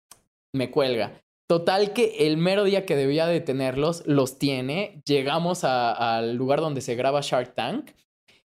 [0.53, 1.23] Me cuelga.
[1.53, 5.03] Total que el mero día que debía de tenerlos, los tiene.
[5.05, 7.91] Llegamos al lugar donde se graba Shark Tank.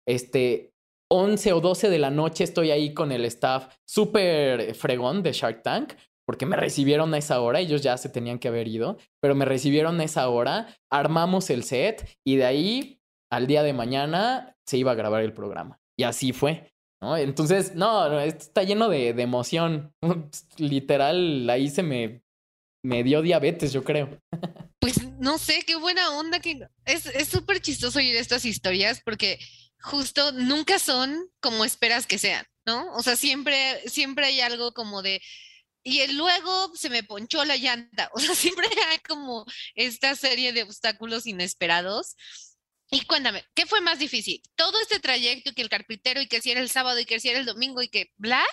[0.09, 0.73] Este,
[1.13, 5.63] 11 o 12 de la noche estoy ahí con el staff súper fregón de Shark
[5.63, 5.93] Tank
[6.27, 9.45] porque me recibieron a esa hora, ellos ya se tenían que haber ido, pero me
[9.45, 14.79] recibieron a esa hora, armamos el set y de ahí al día de mañana se
[14.79, 15.79] iba a grabar el programa.
[15.97, 16.73] Y así fue.
[17.01, 17.17] ¿no?
[17.17, 19.93] Entonces, no, está lleno de, de, emoción.
[20.59, 22.26] Literal, ahí se me,
[22.87, 24.21] me dio diabetes, yo creo.
[24.79, 29.39] Pues no sé, qué buena onda que es súper chistoso oír estas historias porque
[29.81, 32.93] justo nunca son como esperas que sean, ¿no?
[32.95, 35.21] O sea, siempre, siempre hay algo como de,
[35.83, 38.11] y luego se me ponchó la llanta.
[38.15, 39.47] O sea, siempre hay como
[39.77, 42.17] esta serie de obstáculos inesperados.
[42.91, 44.43] Y cuéntame, ¿qué fue más difícil?
[44.57, 47.29] ¿Todo este trayecto que el carpintero y que si era el sábado y que si
[47.29, 48.45] era el domingo y que bla?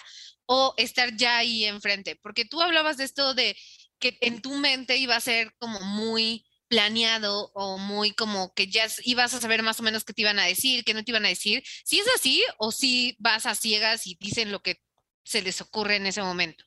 [0.46, 2.16] ¿O estar ya ahí enfrente?
[2.22, 3.56] Porque tú hablabas de esto de
[4.00, 8.88] que en tu mente iba a ser como muy planeado o muy como que ya
[9.04, 11.26] ibas a saber más o menos qué te iban a decir, qué no te iban
[11.26, 11.64] a decir.
[11.84, 14.82] Si es así o si vas a ciegas y dicen lo que
[15.24, 16.64] se les ocurre en ese momento.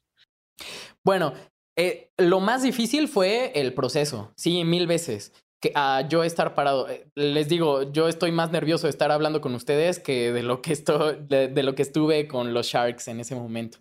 [1.05, 1.35] Bueno,
[1.77, 5.33] eh, lo más difícil fue el proceso, sí, mil veces.
[5.61, 6.89] Que a yo estar parado.
[6.89, 10.61] Eh, les digo, yo estoy más nervioso de estar hablando con ustedes que de lo
[10.63, 13.79] que, estoy, de, lo que estuve con los Sharks en ese momento.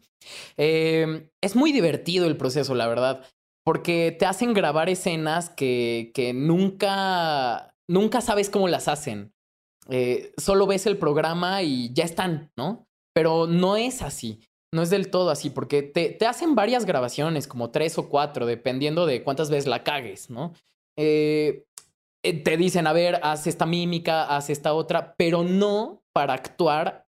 [0.58, 3.26] Em, es muy divertido el proceso, la verdad,
[3.66, 9.34] porque te hacen grabar escenas que, que nunca, nunca sabes cómo las hacen.
[9.90, 12.88] Eh, solo ves el programa y ya están, ¿no?
[13.14, 14.40] Pero no es así
[14.76, 19.06] no es del todo así, porque te, hacen varias grabaciones, como tres o cuatro, dependiendo
[19.06, 20.54] de cuántas veces la cagues, ¿no?
[20.98, 21.64] Eh,
[22.24, 27.05] eh, te dicen, a ver, haz esta mímica, haz esta otra, pero no para actuar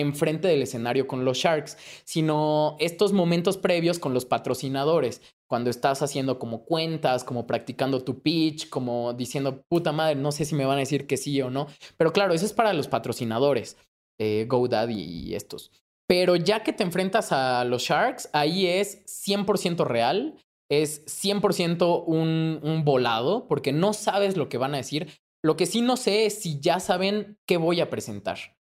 [0.00, 6.02] enfrente del escenario con los Sharks, sino estos momentos previos con los patrocinadores, cuando estás
[6.02, 10.66] haciendo como cuentas, como practicando tu pitch, como diciendo, puta madre, no sé si me
[10.66, 13.76] van a decir que sí o no, pero claro, eso es para los patrocinadores,
[14.20, 15.72] eh, GoDaddy y estos.
[16.06, 20.36] Pero ya que te enfrentas a los Sharks, ahí es 100% real,
[20.70, 25.08] es 100% un, un volado, porque no sabes lo que van a decir.
[25.42, 28.57] Lo que sí no sé es si ya saben qué voy a presentar.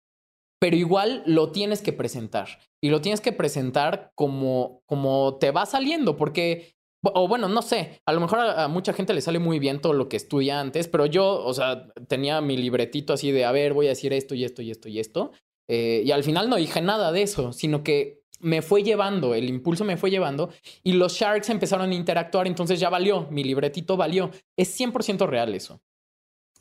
[0.59, 2.49] Pero igual lo tienes que presentar.
[2.83, 6.77] Y lo tienes que presentar como, como te va saliendo, porque
[7.15, 9.93] o bueno, no sé, a lo mejor a, mucha gente le sale muy bien todo
[9.93, 13.75] lo que estudia antes, pero yo, o sea, tenía mi libretito así de, a ver,
[13.75, 15.33] voy a decir esto y esto y esto y esto.
[15.69, 19.49] Eh, y al final no dije nada de eso, sino que me fue llevando, el
[19.49, 20.51] impulso me fue llevando
[20.83, 24.31] y los Sharks empezaron a interactuar, entonces ya valió, mi libretito valió.
[24.57, 25.81] Es 100% real eso.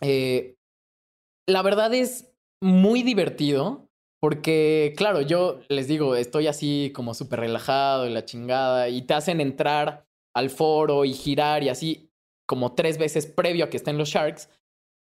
[0.02, 0.56] Eh,
[1.48, 3.86] la verdad es muy divertido
[4.22, 9.14] porque, claro, yo les digo, estoy así como súper relajado y la chingada y te
[9.14, 12.12] hacen entrar al foro y girar y así
[12.48, 14.50] como tres veces previo a que estén los Sharks.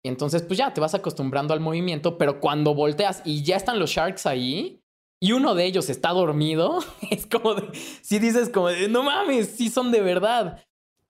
[0.03, 3.79] Y entonces, pues ya te vas acostumbrando al movimiento, pero cuando volteas y ya están
[3.79, 4.81] los Sharks ahí
[5.21, 6.79] y uno de ellos está dormido,
[7.11, 7.55] es como
[8.01, 10.63] si dices como de, no mames, sí son de verdad.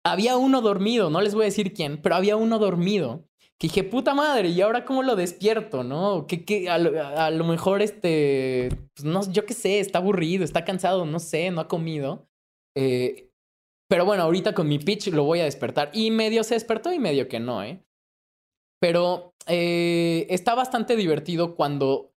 [0.04, 3.26] Había uno dormido, no les voy a decir quién, pero había uno dormido.
[3.62, 6.26] Que dije, puta madre, ¿y ahora cómo lo despierto, no?
[6.26, 11.20] Que, a, lo, mejor este, pues no, yo qué sé, está aburrido, está cansado, no
[11.20, 12.28] sé, no ha comido.
[12.76, 13.30] Eh,
[13.88, 15.92] pero bueno, ahorita con mi pitch lo voy a despertar.
[15.94, 17.86] Y medio se despertó y medio que no, ¿eh?
[18.82, 22.16] Pero eh, está bastante divertido cuando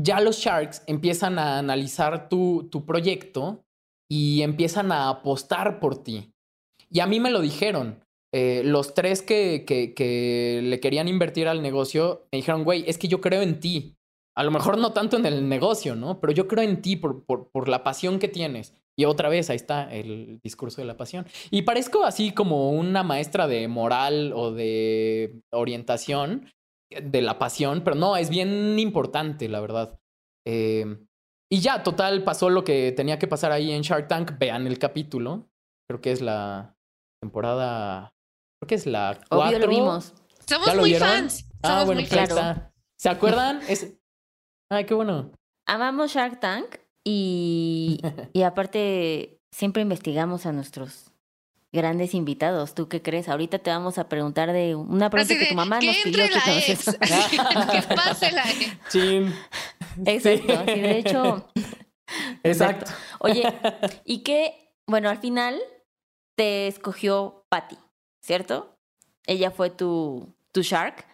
[0.00, 3.64] ya los Sharks empiezan a analizar tu, tu proyecto
[4.08, 6.32] y empiezan a apostar por ti.
[6.88, 8.03] Y a mí me lo dijeron.
[8.34, 13.06] Eh, los tres que, que, le querían invertir al negocio me dijeron, güey, es que
[13.06, 13.96] yo creo en ti.
[14.36, 16.20] A lo mejor no tanto en el negocio, ¿no?
[16.20, 18.74] Pero yo creo en ti por, por, por la pasión que tienes.
[18.96, 21.26] Y otra vez, ahí está el discurso de la pasión.
[21.52, 26.50] Y parezco así como una maestra de moral o de orientación
[26.90, 30.00] de la pasión, pero no, es bien importante, la verdad.
[30.44, 31.06] Eh,
[31.50, 34.38] y ya, total, pasó lo que tenía que pasar ahí en Shark Tank.
[34.38, 35.48] Vean el capítulo.
[35.88, 36.76] Creo que es la
[37.20, 38.13] temporada.
[38.64, 40.14] Creo que es la Obvio lo vimos.
[40.48, 41.46] Somos muy fans.
[41.62, 42.34] Ah, Somos bueno, muy claro.
[42.34, 42.56] fans.
[42.56, 42.72] está.
[42.96, 43.60] ¿Se acuerdan?
[43.68, 43.92] Es...
[44.70, 45.32] Ay, qué bueno.
[45.66, 48.00] Amamos Shark Tank y,
[48.32, 51.12] y aparte siempre investigamos a nuestros
[51.72, 52.74] grandes invitados.
[52.74, 53.28] ¿Tú qué crees?
[53.28, 55.96] Ahorita te vamos a preguntar de una pregunta Así que de, tu mamá que nos
[55.96, 56.84] pidió entre que la ex.
[57.88, 58.78] que pase la ex.
[58.90, 59.34] Chin.
[60.06, 60.72] Exacto.
[60.72, 61.48] sí, de hecho,
[62.42, 62.90] Exacto.
[63.18, 63.44] Oye,
[64.06, 65.60] y que, bueno, al final
[66.36, 67.76] te escogió Patty,
[68.24, 68.74] ¿cierto?
[69.26, 71.04] Ella fue tu, tu Shark.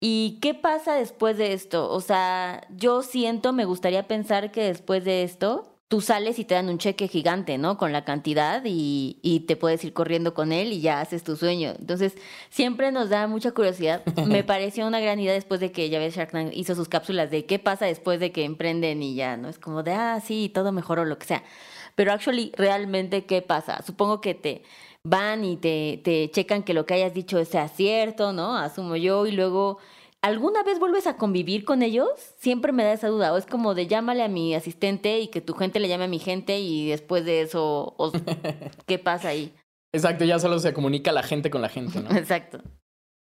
[0.00, 1.90] ¿Y qué pasa después de esto?
[1.90, 6.54] O sea, yo siento, me gustaría pensar que después de esto, tú sales y te
[6.54, 7.76] dan un cheque gigante, ¿no?
[7.76, 11.36] Con la cantidad y, y te puedes ir corriendo con él y ya haces tu
[11.36, 11.74] sueño.
[11.78, 12.14] Entonces,
[12.50, 14.02] siempre nos da mucha curiosidad.
[14.26, 17.30] Me pareció una gran idea después de que ya ves Shark Tank hizo sus cápsulas
[17.30, 19.48] de qué pasa después de que emprenden y ya, ¿no?
[19.48, 21.42] Es como de, ah, sí, todo mejoró, lo que sea.
[21.94, 23.82] Pero actually, realmente, ¿qué pasa?
[23.82, 24.62] Supongo que te
[25.08, 28.56] van y te, te checan que lo que hayas dicho sea cierto, ¿no?
[28.56, 29.78] Asumo yo, y luego,
[30.20, 32.08] ¿alguna vez vuelves a convivir con ellos?
[32.38, 35.40] Siempre me da esa duda, o es como de llámale a mi asistente y que
[35.40, 37.94] tu gente le llame a mi gente y después de eso,
[38.86, 39.54] ¿qué pasa ahí?
[39.92, 42.10] Exacto, ya solo se comunica la gente con la gente, ¿no?
[42.16, 42.60] Exacto.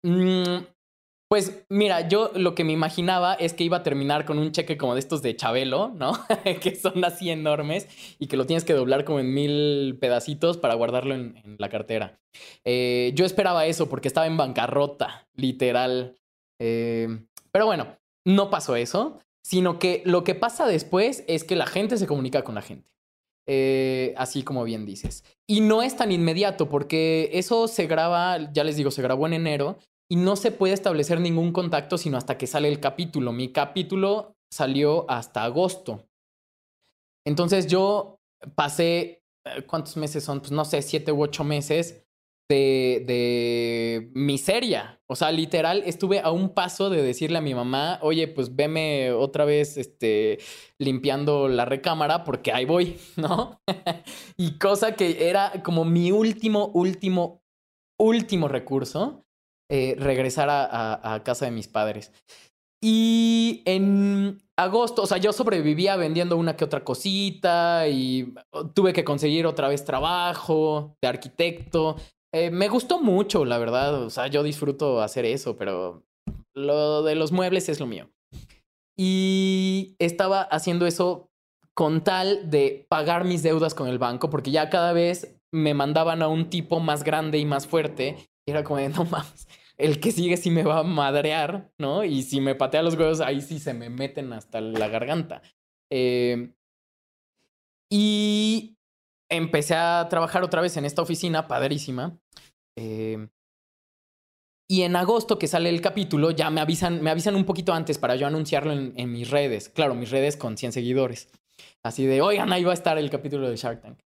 [0.04, 0.66] Mm,
[1.34, 4.78] pues mira, yo lo que me imaginaba es que iba a terminar con un cheque
[4.78, 6.14] como de estos de Chabelo, ¿no?
[6.62, 7.88] que son así enormes
[8.20, 12.20] y que lo tienes que doblar como en mil pedacitos para guardarlo en, la cartera.
[12.64, 16.20] Eh, yo esperaba eso porque estaba en bancarrota, literal.
[16.62, 17.08] Eh,
[17.52, 21.98] pero bueno, no pasó eso, sino que lo que pasa después es que la gente
[21.98, 22.92] se comunica con la gente.
[23.48, 25.24] Eh, así como bien dices.
[25.48, 29.34] Y no es tan inmediato porque eso se graba, ya les digo, se grabó en
[29.34, 33.32] enero y no se puede establecer ningún contacto sino hasta que sale el capítulo.
[33.32, 36.08] Mi capítulo salió hasta agosto.
[37.26, 38.20] Entonces yo
[38.56, 40.40] pasé, eh, ¿cuántos meses son?
[40.40, 42.04] Pues no sé, siete u ocho meses
[42.50, 45.02] de, de miseria.
[45.08, 49.12] O sea, literal, estuve a un paso de decirle a mi mamá, oye, pues veme
[49.12, 50.40] otra vez este,
[50.78, 53.60] limpiando la recámara porque ahí voy, ¿no?
[54.38, 57.44] y cosa que era como mi último, último,
[58.00, 59.26] último recurso,
[59.70, 62.12] eh, regresar a, casa de mis padres.
[62.82, 68.34] Y en agosto, o sea, yo sobrevivía vendiendo una que otra cosita y
[68.74, 71.96] tuve que conseguir otra vez trabajo de arquitecto.
[72.34, 74.04] Eh, me gustó mucho, la verdad.
[74.04, 76.04] O sea, yo disfruto hacer eso, pero
[76.54, 78.10] lo de los muebles es lo mío.
[78.98, 81.30] Y estaba haciendo eso
[81.74, 86.22] con tal de pagar mis deudas con el banco, porque ya cada vez me mandaban
[86.22, 88.18] a un tipo más grande y más fuerte.
[88.46, 92.04] Y era como de, no mames, el que sigue sí me va a madrear, ¿no?
[92.04, 95.42] Y si me patea los huevos, ahí sí se me meten hasta la garganta.
[95.92, 96.54] Eh,
[97.90, 98.78] y
[99.30, 102.20] empecé a trabajar otra vez en esta oficina, padrísima.
[102.78, 103.28] Eh,
[104.70, 107.98] y en agosto que sale el capítulo, ya me avisan, me avisan un poquito antes
[107.98, 109.70] para yo anunciarlo en, en mis redes.
[109.70, 111.30] Claro, mis redes con 100 seguidores.
[111.84, 114.00] Así de, oigan, ahí va a estar el capítulo de Shark Tank.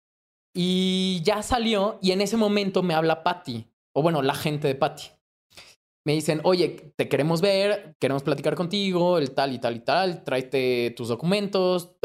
[0.54, 4.74] Y ya salió y en ese momento me habla Patty, o bueno, la gente de
[4.74, 5.04] Patty.
[6.06, 10.22] Me dicen, oye, te queremos ver, queremos platicar contigo, el tal y tal y tal,
[10.22, 11.96] tráete tus documentos,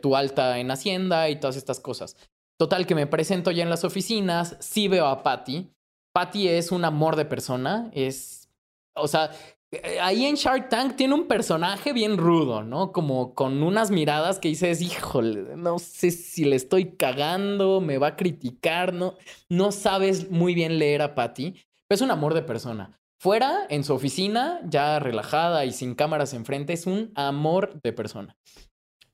[0.00, 2.16] tu alta en Hacienda y todas estas cosas.
[2.58, 5.70] Total, que me presento ya en las oficinas, sí veo a Patty.
[6.14, 8.50] Patty es un amor de persona, es,
[8.96, 9.55] o sea, eh,
[10.00, 12.92] ahí en Shark Tank tiene un personaje bien rudo, ¿no?
[12.92, 18.08] Como con unas miradas que dices, híjole, no sé si le estoy cagando, me va
[18.08, 19.14] a criticar, no,
[19.48, 21.54] no sabes muy bien leer a Patty,
[21.88, 22.98] es un amor de persona.
[23.18, 28.36] Fuera, en su oficina, ya relajada y sin cámaras enfrente, es un amor de persona.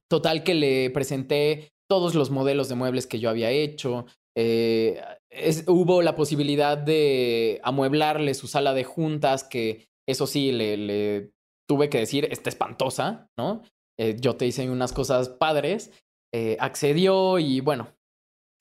[0.09, 4.07] Total que le presenté todos los modelos de muebles que yo había hecho.
[4.34, 5.00] Eh,
[5.66, 11.32] hubo la posibilidad de amueblarle su sala de juntas que eso sí, le,
[11.68, 13.62] tuve que decir, está espantosa, ¿no?
[13.98, 15.92] Eh, yo te hice unas cosas padres,
[16.34, 17.94] eh, accedió y bueno,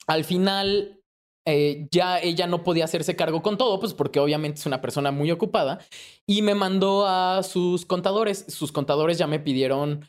[0.07, 1.01] al final
[1.47, 5.11] eh, ya ella no podía hacerse cargo con todo, pues porque obviamente es una persona
[5.11, 5.79] muy ocupada,
[6.27, 8.45] y me mandó a sus contadores.
[8.47, 10.07] Sus contadores ya me pidieron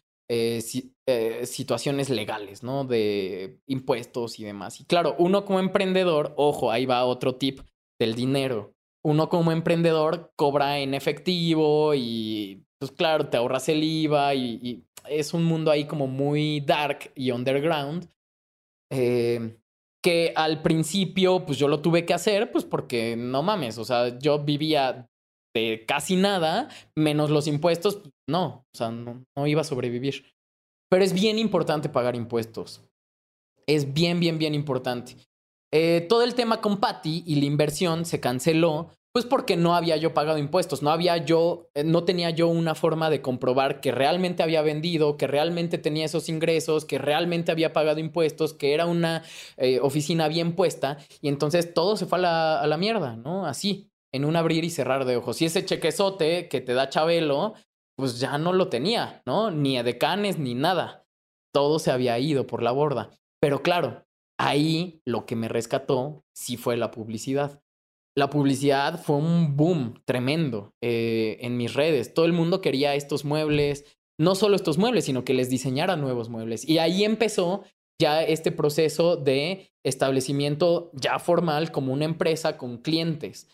[1.44, 2.84] situaciones legales, ¿no?
[2.84, 4.80] De impuestos y demás.
[4.80, 7.60] Y claro, uno como emprendedor, ojo, ahí va otro tip
[8.00, 8.72] del dinero
[9.04, 15.34] uno como emprendedor cobra en efectivo y pues claro, te ahorras el IVA y, es
[15.34, 18.08] un mundo ahí como muy dark y underground.
[18.90, 19.58] Eh,
[20.02, 24.18] que al principio pues yo lo tuve que hacer pues porque no mames, o sea,
[24.18, 25.08] yo vivía
[25.54, 30.24] de casi nada, menos los impuestos, no, o sea, no iba a sobrevivir.
[30.90, 32.82] Pero es bien importante pagar impuestos.
[33.66, 35.16] Es bien, bien, bien importante.
[35.72, 39.96] Eh, todo el tema con Patty y la inversión se canceló, pues porque no había
[39.96, 43.92] yo pagado impuestos, no había yo, eh, no tenía yo una forma de comprobar que
[43.92, 48.86] realmente había vendido, que realmente tenía esos ingresos, que realmente había pagado impuestos, que era
[48.86, 49.22] una
[49.58, 53.46] eh, oficina bien puesta, y entonces todo se fue a la, mierda, ¿no?
[53.46, 55.40] Así, en un abrir y cerrar de ojos.
[55.42, 57.54] Y ese chequezote que te da Chabelo,
[57.96, 59.50] pues ya no lo tenía, ¿no?
[59.50, 61.04] Ni decanes ni nada.
[61.52, 63.10] Todo se había ido por la borda.
[63.40, 64.04] Pero claro,
[64.42, 67.62] ahí lo que me rescató sí fue la publicidad.
[68.16, 72.12] La publicidad fue un boom tremendo eh, en mis redes.
[72.12, 73.84] Todo el mundo quería estos muebles,
[74.18, 76.68] no solo estos muebles, sino que les diseñara nuevos muebles.
[76.68, 77.62] Y ahí empezó
[78.00, 83.48] ya este proceso de establecimiento ya formal como una empresa con clientes.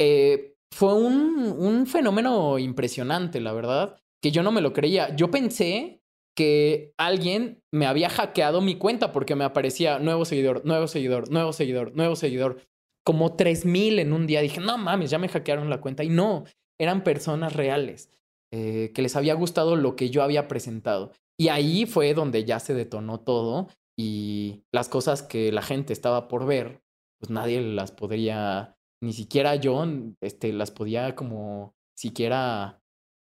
[0.00, 5.14] Eh, fue un, un fenómeno impresionante, la verdad, que yo no me lo creía.
[5.14, 6.02] Yo pensé
[6.34, 11.52] que alguien me había hackeado mi cuenta porque me aparecía nuevo seguidor, nuevo seguidor, nuevo
[11.52, 12.60] seguidor, nuevo seguidor.
[13.04, 14.40] Como 3000 en un día.
[14.40, 16.04] Dije, no mames, ya me hackearon la cuenta.
[16.04, 16.44] Y no,
[16.78, 18.10] eran personas reales
[18.52, 21.12] eh, que les había gustado lo que yo había presentado.
[21.38, 26.28] Y ahí fue donde ya se detonó todo y las cosas que la gente estaba
[26.28, 26.82] por ver,
[27.18, 29.84] pues nadie las podría, ni siquiera yo,
[30.20, 32.80] este, las podía como siquiera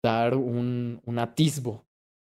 [0.03, 1.85] dar un, un atisbo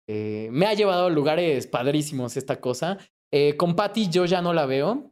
[0.07, 2.97] eh, me ha llevado a lugares padrísimos esta cosa.
[3.31, 5.11] Eh, con Patty yo ya no la veo.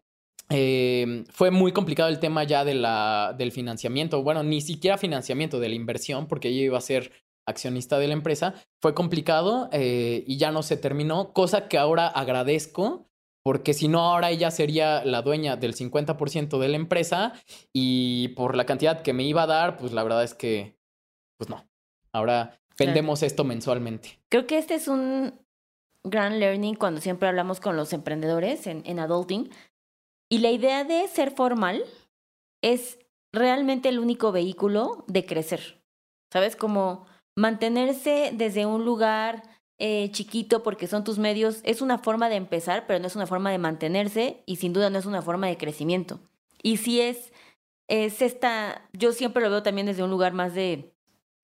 [0.50, 4.24] Eh, fue muy complicado el tema ya de la, del financiamiento.
[4.24, 7.12] Bueno, ni siquiera financiamiento, de la inversión, porque ella iba a ser
[7.48, 8.54] accionista de la empresa.
[8.82, 13.10] Fue complicado y ya no se terminó, cosa que ahora agradezco.
[13.46, 17.34] Porque si no, ahora ella sería la dueña del 50% de la empresa
[17.74, 20.78] y por la cantidad que me iba a dar, pues la verdad es que,
[21.38, 21.68] pues no.
[22.14, 24.20] Ahora vendemos esto mensualmente.
[24.30, 25.40] Creo que este es un
[26.04, 29.50] gran learning cuando siempre hablamos con los emprendedores en, en adulting.
[30.30, 31.84] Y la idea de ser formal
[32.62, 33.00] es
[33.32, 35.82] realmente el único vehículo de crecer.
[36.32, 36.56] ¿Sabes?
[36.56, 37.06] Como
[37.36, 39.44] mantenerse desde un lugar
[39.80, 43.28] eh, chiquito porque son tus medios es una forma de empezar, pero no es una
[43.28, 46.20] forma de mantenerse y sin duda no es una forma de crecimiento.
[46.62, 47.34] Y si es,
[47.88, 50.93] es esta, yo siempre lo veo también desde un lugar más de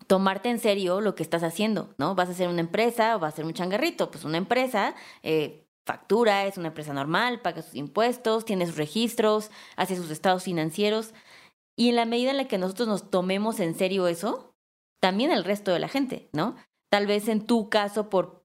[0.07, 2.15] tomarte en serio lo que estás haciendo, ¿no?
[2.15, 4.11] Vas a hacer una empresa o vas a hacer un changarrito.
[4.11, 9.51] Pues una empresa eh, factura, es una empresa normal, paga sus impuestos, tiene sus registros,
[9.75, 11.13] hace sus estados financieros.
[11.75, 14.53] Y en la medida en la que nosotros nos tomemos en serio eso,
[14.99, 16.55] también el resto de la gente, ¿no?
[16.89, 18.43] tal vez en tu caso por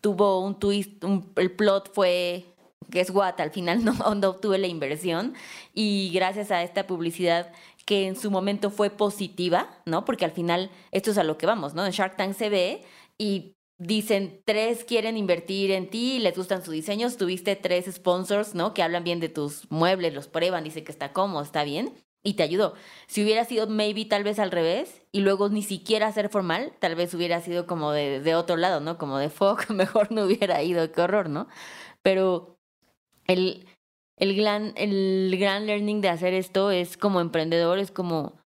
[0.00, 1.04] tuvo un twist,
[1.36, 2.46] el plot fue
[2.90, 5.34] que es what, al final no, no obtuve la inversión
[5.72, 7.52] y gracias a esta publicidad
[7.84, 10.04] que en su momento fue positiva, ¿no?
[10.04, 11.84] Porque al final esto es a lo que vamos, ¿no?
[11.84, 12.82] En Shark Tank se ve
[13.18, 18.74] y dicen tres quieren invertir en ti, les gustan sus diseños, tuviste tres sponsors, ¿no?
[18.74, 22.34] Que hablan bien de tus muebles, los prueban, dicen que está cómodo, está bien y
[22.34, 22.74] te ayudó.
[23.06, 26.94] Si hubiera sido maybe tal vez al revés y luego ni siquiera ser formal, tal
[26.94, 28.98] vez hubiera sido como de, otro lado, ¿no?
[28.98, 31.48] Como de fuck, mejor no hubiera ido, qué horror, ¿no?
[32.02, 32.58] Pero
[33.26, 33.66] el,
[34.16, 38.40] el, gran, el gran learning de hacer esto es como emprendedor, es como,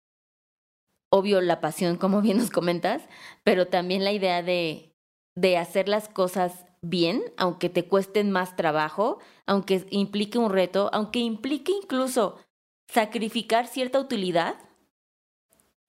[1.10, 3.08] obvio, la pasión, como bien nos comentas,
[3.44, 4.94] pero también la idea de,
[5.36, 11.20] de hacer las cosas bien, aunque te cuesten más trabajo, aunque implique un reto, aunque
[11.20, 12.40] implique incluso
[12.88, 14.56] sacrificar cierta utilidad,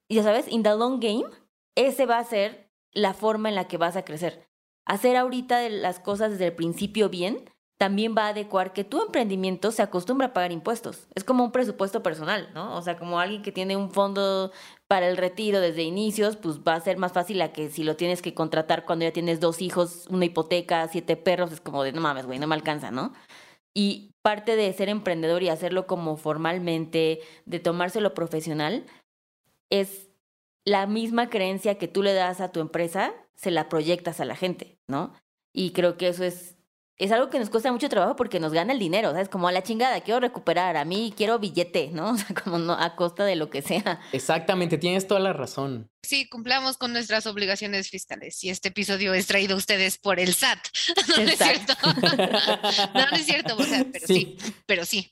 [0.09, 1.25] ya sabes, in the long game,
[1.75, 4.47] ese va a ser la forma en la que vas a crecer.
[4.85, 9.71] Hacer ahorita las cosas desde el principio bien también va a adecuar que tu emprendimiento
[9.71, 11.07] se acostumbre a pagar impuestos.
[11.15, 12.75] Es como un presupuesto personal, ¿no?
[12.77, 14.51] O sea, como alguien que tiene un fondo
[14.87, 17.95] para el retiro desde inicios, pues va a ser más fácil a que si lo
[17.95, 21.91] tienes que contratar cuando ya tienes dos hijos, una hipoteca, siete perros, es como de,
[21.91, 23.13] no mames, güey, no me alcanza, ¿no?
[23.73, 28.85] Y parte de ser emprendedor y hacerlo como formalmente, de tomárselo profesional,
[29.69, 30.09] es
[30.63, 34.35] la misma creencia que tú le das a tu empresa, se la proyectas a la
[34.35, 35.13] gente, ¿no?
[35.53, 36.52] Y creo que eso es
[36.97, 39.29] es algo que nos cuesta mucho trabajo porque nos gana el dinero, ¿sabes?
[39.29, 42.11] Como a la chingada, quiero recuperar, a mí quiero billete, ¿no?
[42.13, 43.99] O sea, como no, a costa de lo que sea.
[44.11, 45.89] Exactamente, tienes toda la razón.
[46.03, 50.33] Sí, cumplamos con nuestras obligaciones fiscales y este episodio es traído a ustedes por el
[50.33, 50.59] SAT.
[51.07, 51.73] No, es cierto.
[52.93, 55.11] no, no es cierto, o sea, pero sí, pero sí.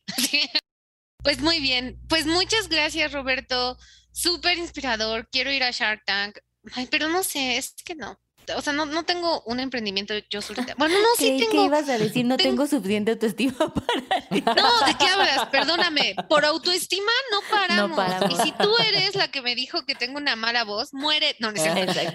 [1.24, 3.78] Pues muy bien, pues muchas gracias Roberto,
[4.12, 6.40] súper inspirador, quiero ir a Shark Tank,
[6.74, 8.20] Ay, pero no sé, es que no
[8.56, 10.76] o sea, no, no tengo un emprendimiento yo solita.
[10.78, 11.52] Bueno, no, sí tengo.
[11.52, 12.26] ¿Qué ibas a decir?
[12.26, 14.02] No tengo, suficiente autoestima para.
[14.30, 15.48] No, ¿de qué hablas?
[15.52, 16.16] Perdóname.
[16.30, 17.90] Por autoestima no paramos.
[17.90, 18.40] no paramos.
[18.40, 21.36] Y si tú eres la que me dijo que tengo una mala voz, muere.
[21.40, 21.62] No, no,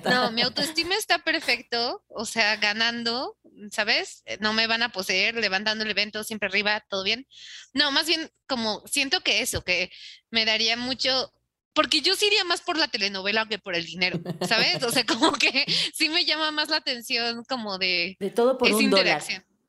[0.05, 3.37] no mi autoestima está perfecto, o sea, ganando,
[3.71, 4.23] ¿sabes?
[4.41, 7.27] No me van a poseer, levantando el evento siempre arriba, todo bien.
[7.73, 9.91] No, más bien como siento que eso, que
[10.31, 11.33] me daría mucho
[11.77, 14.19] porque yo sí iría más por la telenovela que por el dinero,
[14.49, 14.83] ¿sabes?
[14.83, 18.17] O sea, como que sí me llama más la atención como de...
[18.19, 19.23] De todo por un dólar.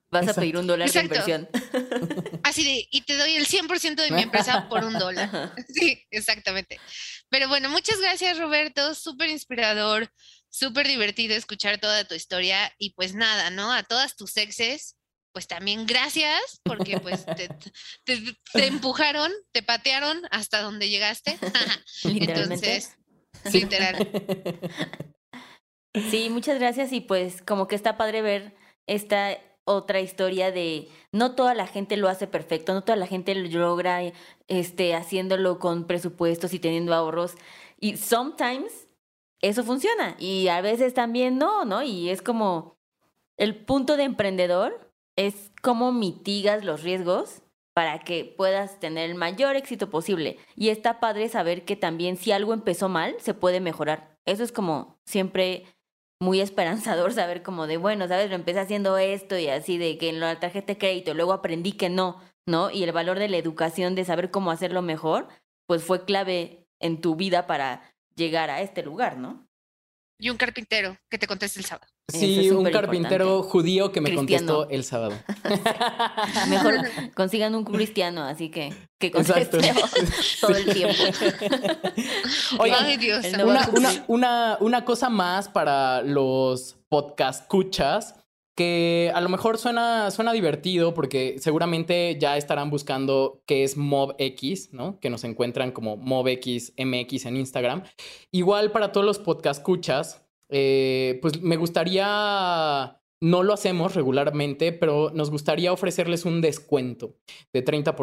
[0.10, 1.49] Vas a pedir un dólar de inversión.
[2.43, 5.53] Así de, y te doy el 100% de mi empresa por un dólar.
[5.68, 6.80] Sí, exactamente.
[7.30, 10.10] Pero bueno, muchas gracias Roberto, súper inspirador,
[10.49, 13.74] súper divertido escuchar toda tu historia y pues nada, ¿no?
[13.74, 14.95] A todas tus exes,
[15.38, 17.24] pues también gracias, porque pues
[18.04, 18.18] te,
[18.56, 21.38] empujaron, te patearon hasta donde llegaste.
[22.04, 22.98] Entonces,
[23.54, 24.10] literal.
[26.10, 28.56] Sí, muchas gracias y pues como que está padre ver
[28.88, 33.36] esta otra historia de no toda la gente lo hace perfecto, no toda la gente
[33.36, 34.02] lo logra
[34.48, 37.36] este, haciéndolo con presupuestos y teniendo ahorros.
[37.80, 38.88] Y sometimes
[39.42, 41.84] eso funciona y a veces también no, ¿no?
[41.84, 42.80] Y es como
[43.38, 44.87] el punto de emprendedor
[45.18, 47.41] es cómo mitigas los riesgos
[47.76, 50.38] para que puedas tener el mayor éxito posible.
[50.55, 54.18] Y está padre saber que también si algo empezó mal, se puede mejorar.
[54.26, 55.65] Eso es como siempre
[56.20, 60.09] muy esperanzador saber como de, bueno, sabes, lo empecé haciendo esto y así de que
[60.09, 62.72] en la tarjeta de crédito, luego aprendí que no, ¿no?
[62.72, 65.28] Y el valor de la educación, de saber cómo hacerlo mejor,
[65.68, 69.47] pues fue clave en tu vida para llegar a este lugar, ¿no?
[70.20, 71.91] Y un carpintero que te conteste el sábado.
[72.11, 75.13] Sí, un carpintero judío que me contestó el sábado.
[76.49, 76.76] Mejor
[77.13, 79.59] consigan un cristiano, así que que conteste
[80.41, 81.03] todo el tiempo.
[82.59, 83.26] Ay, Dios.
[83.43, 88.15] Una, una, una, cosa más para los podcast escuchas
[88.58, 94.74] que a lo mejor suena, suena divertido porque seguramente ya estarán buscando qué es MobX,
[94.74, 94.99] ¿no?
[94.99, 97.84] Que nos encuentran como MobX MX en Instagram.
[98.32, 105.12] Igual para todos los podcast escuchas, eh, pues me gustaría, no lo hacemos regularmente, pero
[105.14, 107.14] nos gustaría ofrecerles un descuento
[107.53, 107.93] de 30%.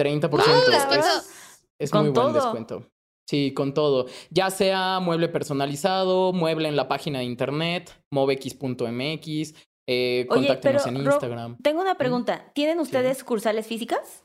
[0.00, 0.30] 30%.
[0.30, 0.34] Uh,
[1.78, 2.90] es, muy buen descuento.
[3.28, 4.06] Sí, con todo.
[4.30, 9.54] Ya sea mueble personalizado, mueble en la página de internet, movex.mx,
[9.86, 11.58] eh, contáctenos en Instagram.
[11.62, 12.50] tengo una pregunta.
[12.54, 14.24] ¿Tienen ustedes cursales físicas?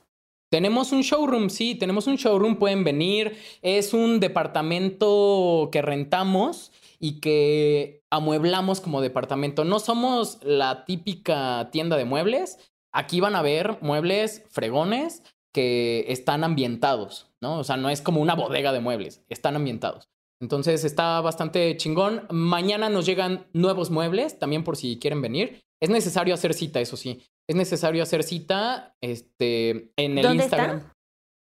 [0.50, 3.36] Tenemos un showroom, sí, tenemos un showroom, pueden venir.
[3.62, 9.66] Es un departamento que rentamos y que amueblamos como departamento.
[9.66, 12.58] No somos la típica tienda de muebles.
[12.94, 15.24] Aquí van a ver muebles fregones
[15.54, 17.60] que están ambientados, ¿no?
[17.60, 20.10] O sea, no es como una bodega de muebles, están ambientados.
[20.42, 22.28] Entonces está bastante chingón.
[22.30, 25.64] Mañana nos llegan nuevos muebles, también por si quieren venir.
[25.80, 27.26] Es necesario hacer cita, eso sí.
[27.48, 30.78] Es necesario hacer cita este, en el ¿Dónde Instagram.
[30.78, 30.94] está?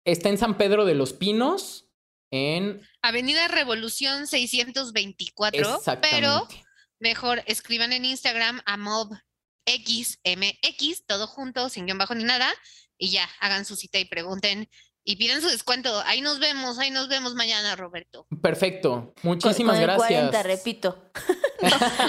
[0.04, 1.88] Está en San Pedro de los Pinos,
[2.30, 2.82] en...
[3.00, 6.64] Avenida Revolución 624, pero Exactamente.
[7.00, 9.16] mejor escriban en Instagram a mobxmx,
[11.06, 12.52] todo junto, sin guion bajo ni nada,
[12.98, 14.68] y ya, hagan su cita y pregunten
[15.04, 16.00] y piden su descuento.
[16.06, 18.26] Ahí nos vemos, ahí nos vemos mañana, Roberto.
[18.42, 19.14] Perfecto.
[19.22, 20.30] Muchísimas con el gracias.
[20.30, 21.10] 40, repito.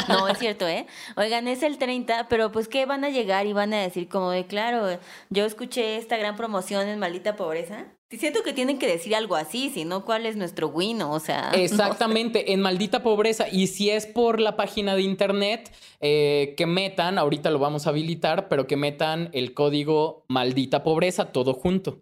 [0.08, 0.88] no, no, es cierto, ¿eh?
[1.18, 4.32] Oigan, es el 30, pero pues que van a llegar y van a decir como
[4.32, 7.86] de, claro, yo escuché esta gran promoción en Maldita Pobreza.
[8.18, 11.02] Siento que tienen que decir algo así, si no, ¿cuál es nuestro win?
[11.02, 11.64] O sea, no sé.
[11.66, 13.48] Exactamente, en maldita pobreza.
[13.52, 17.90] Y si es por la página de internet, eh, que metan, ahorita lo vamos a
[17.92, 22.02] habilitar, pero que metan el código maldita pobreza todo junto.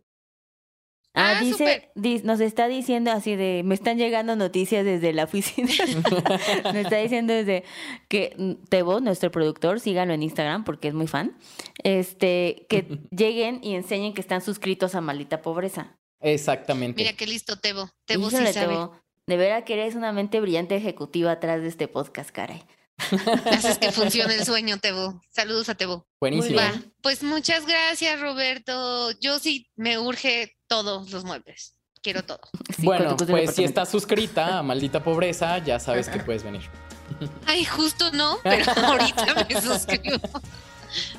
[1.15, 5.25] Ah, Ah, dice, di- nos está diciendo así de, me están llegando noticias desde la
[5.25, 5.69] oficina.
[6.73, 7.63] me está diciendo desde
[8.07, 11.37] que mm, Tebo, nuestro productor, síganlo en Instagram porque es muy fan.
[11.83, 15.99] Este, que lleguen y enseñen que están suscritos a Maldita Pobreza.
[16.23, 17.01] Exactamente.
[17.03, 17.89] Mira qué listo, Tebo.
[18.05, 18.67] Tebo sí Híjole, sabe.
[18.67, 22.63] Tebo, de veras que eres una mente brillante ejecutiva atrás de este podcast, caray.
[23.51, 25.21] Haces que funcione el sueño, Tebo.
[25.29, 26.07] Saludos a Tebo.
[26.19, 26.57] Buenísimo.
[26.57, 26.71] Va,
[27.01, 29.11] pues muchas gracias, Roberto.
[29.19, 31.75] Yo sí me urge todos los muebles.
[32.01, 32.39] Quiero todo.
[32.75, 36.63] Sí, bueno, pues si estás suscrita a maldita pobreza, ya sabes que puedes venir.
[37.45, 40.17] Ay, justo no, pero ahorita me suscribo.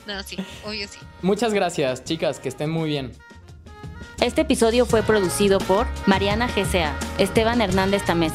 [0.05, 0.99] No, sí, obvio sí.
[1.23, 3.13] Muchas gracias, chicas, que estén muy bien.
[4.21, 8.33] Este episodio fue producido por Mariana GCA, Esteban Hernández Tamés,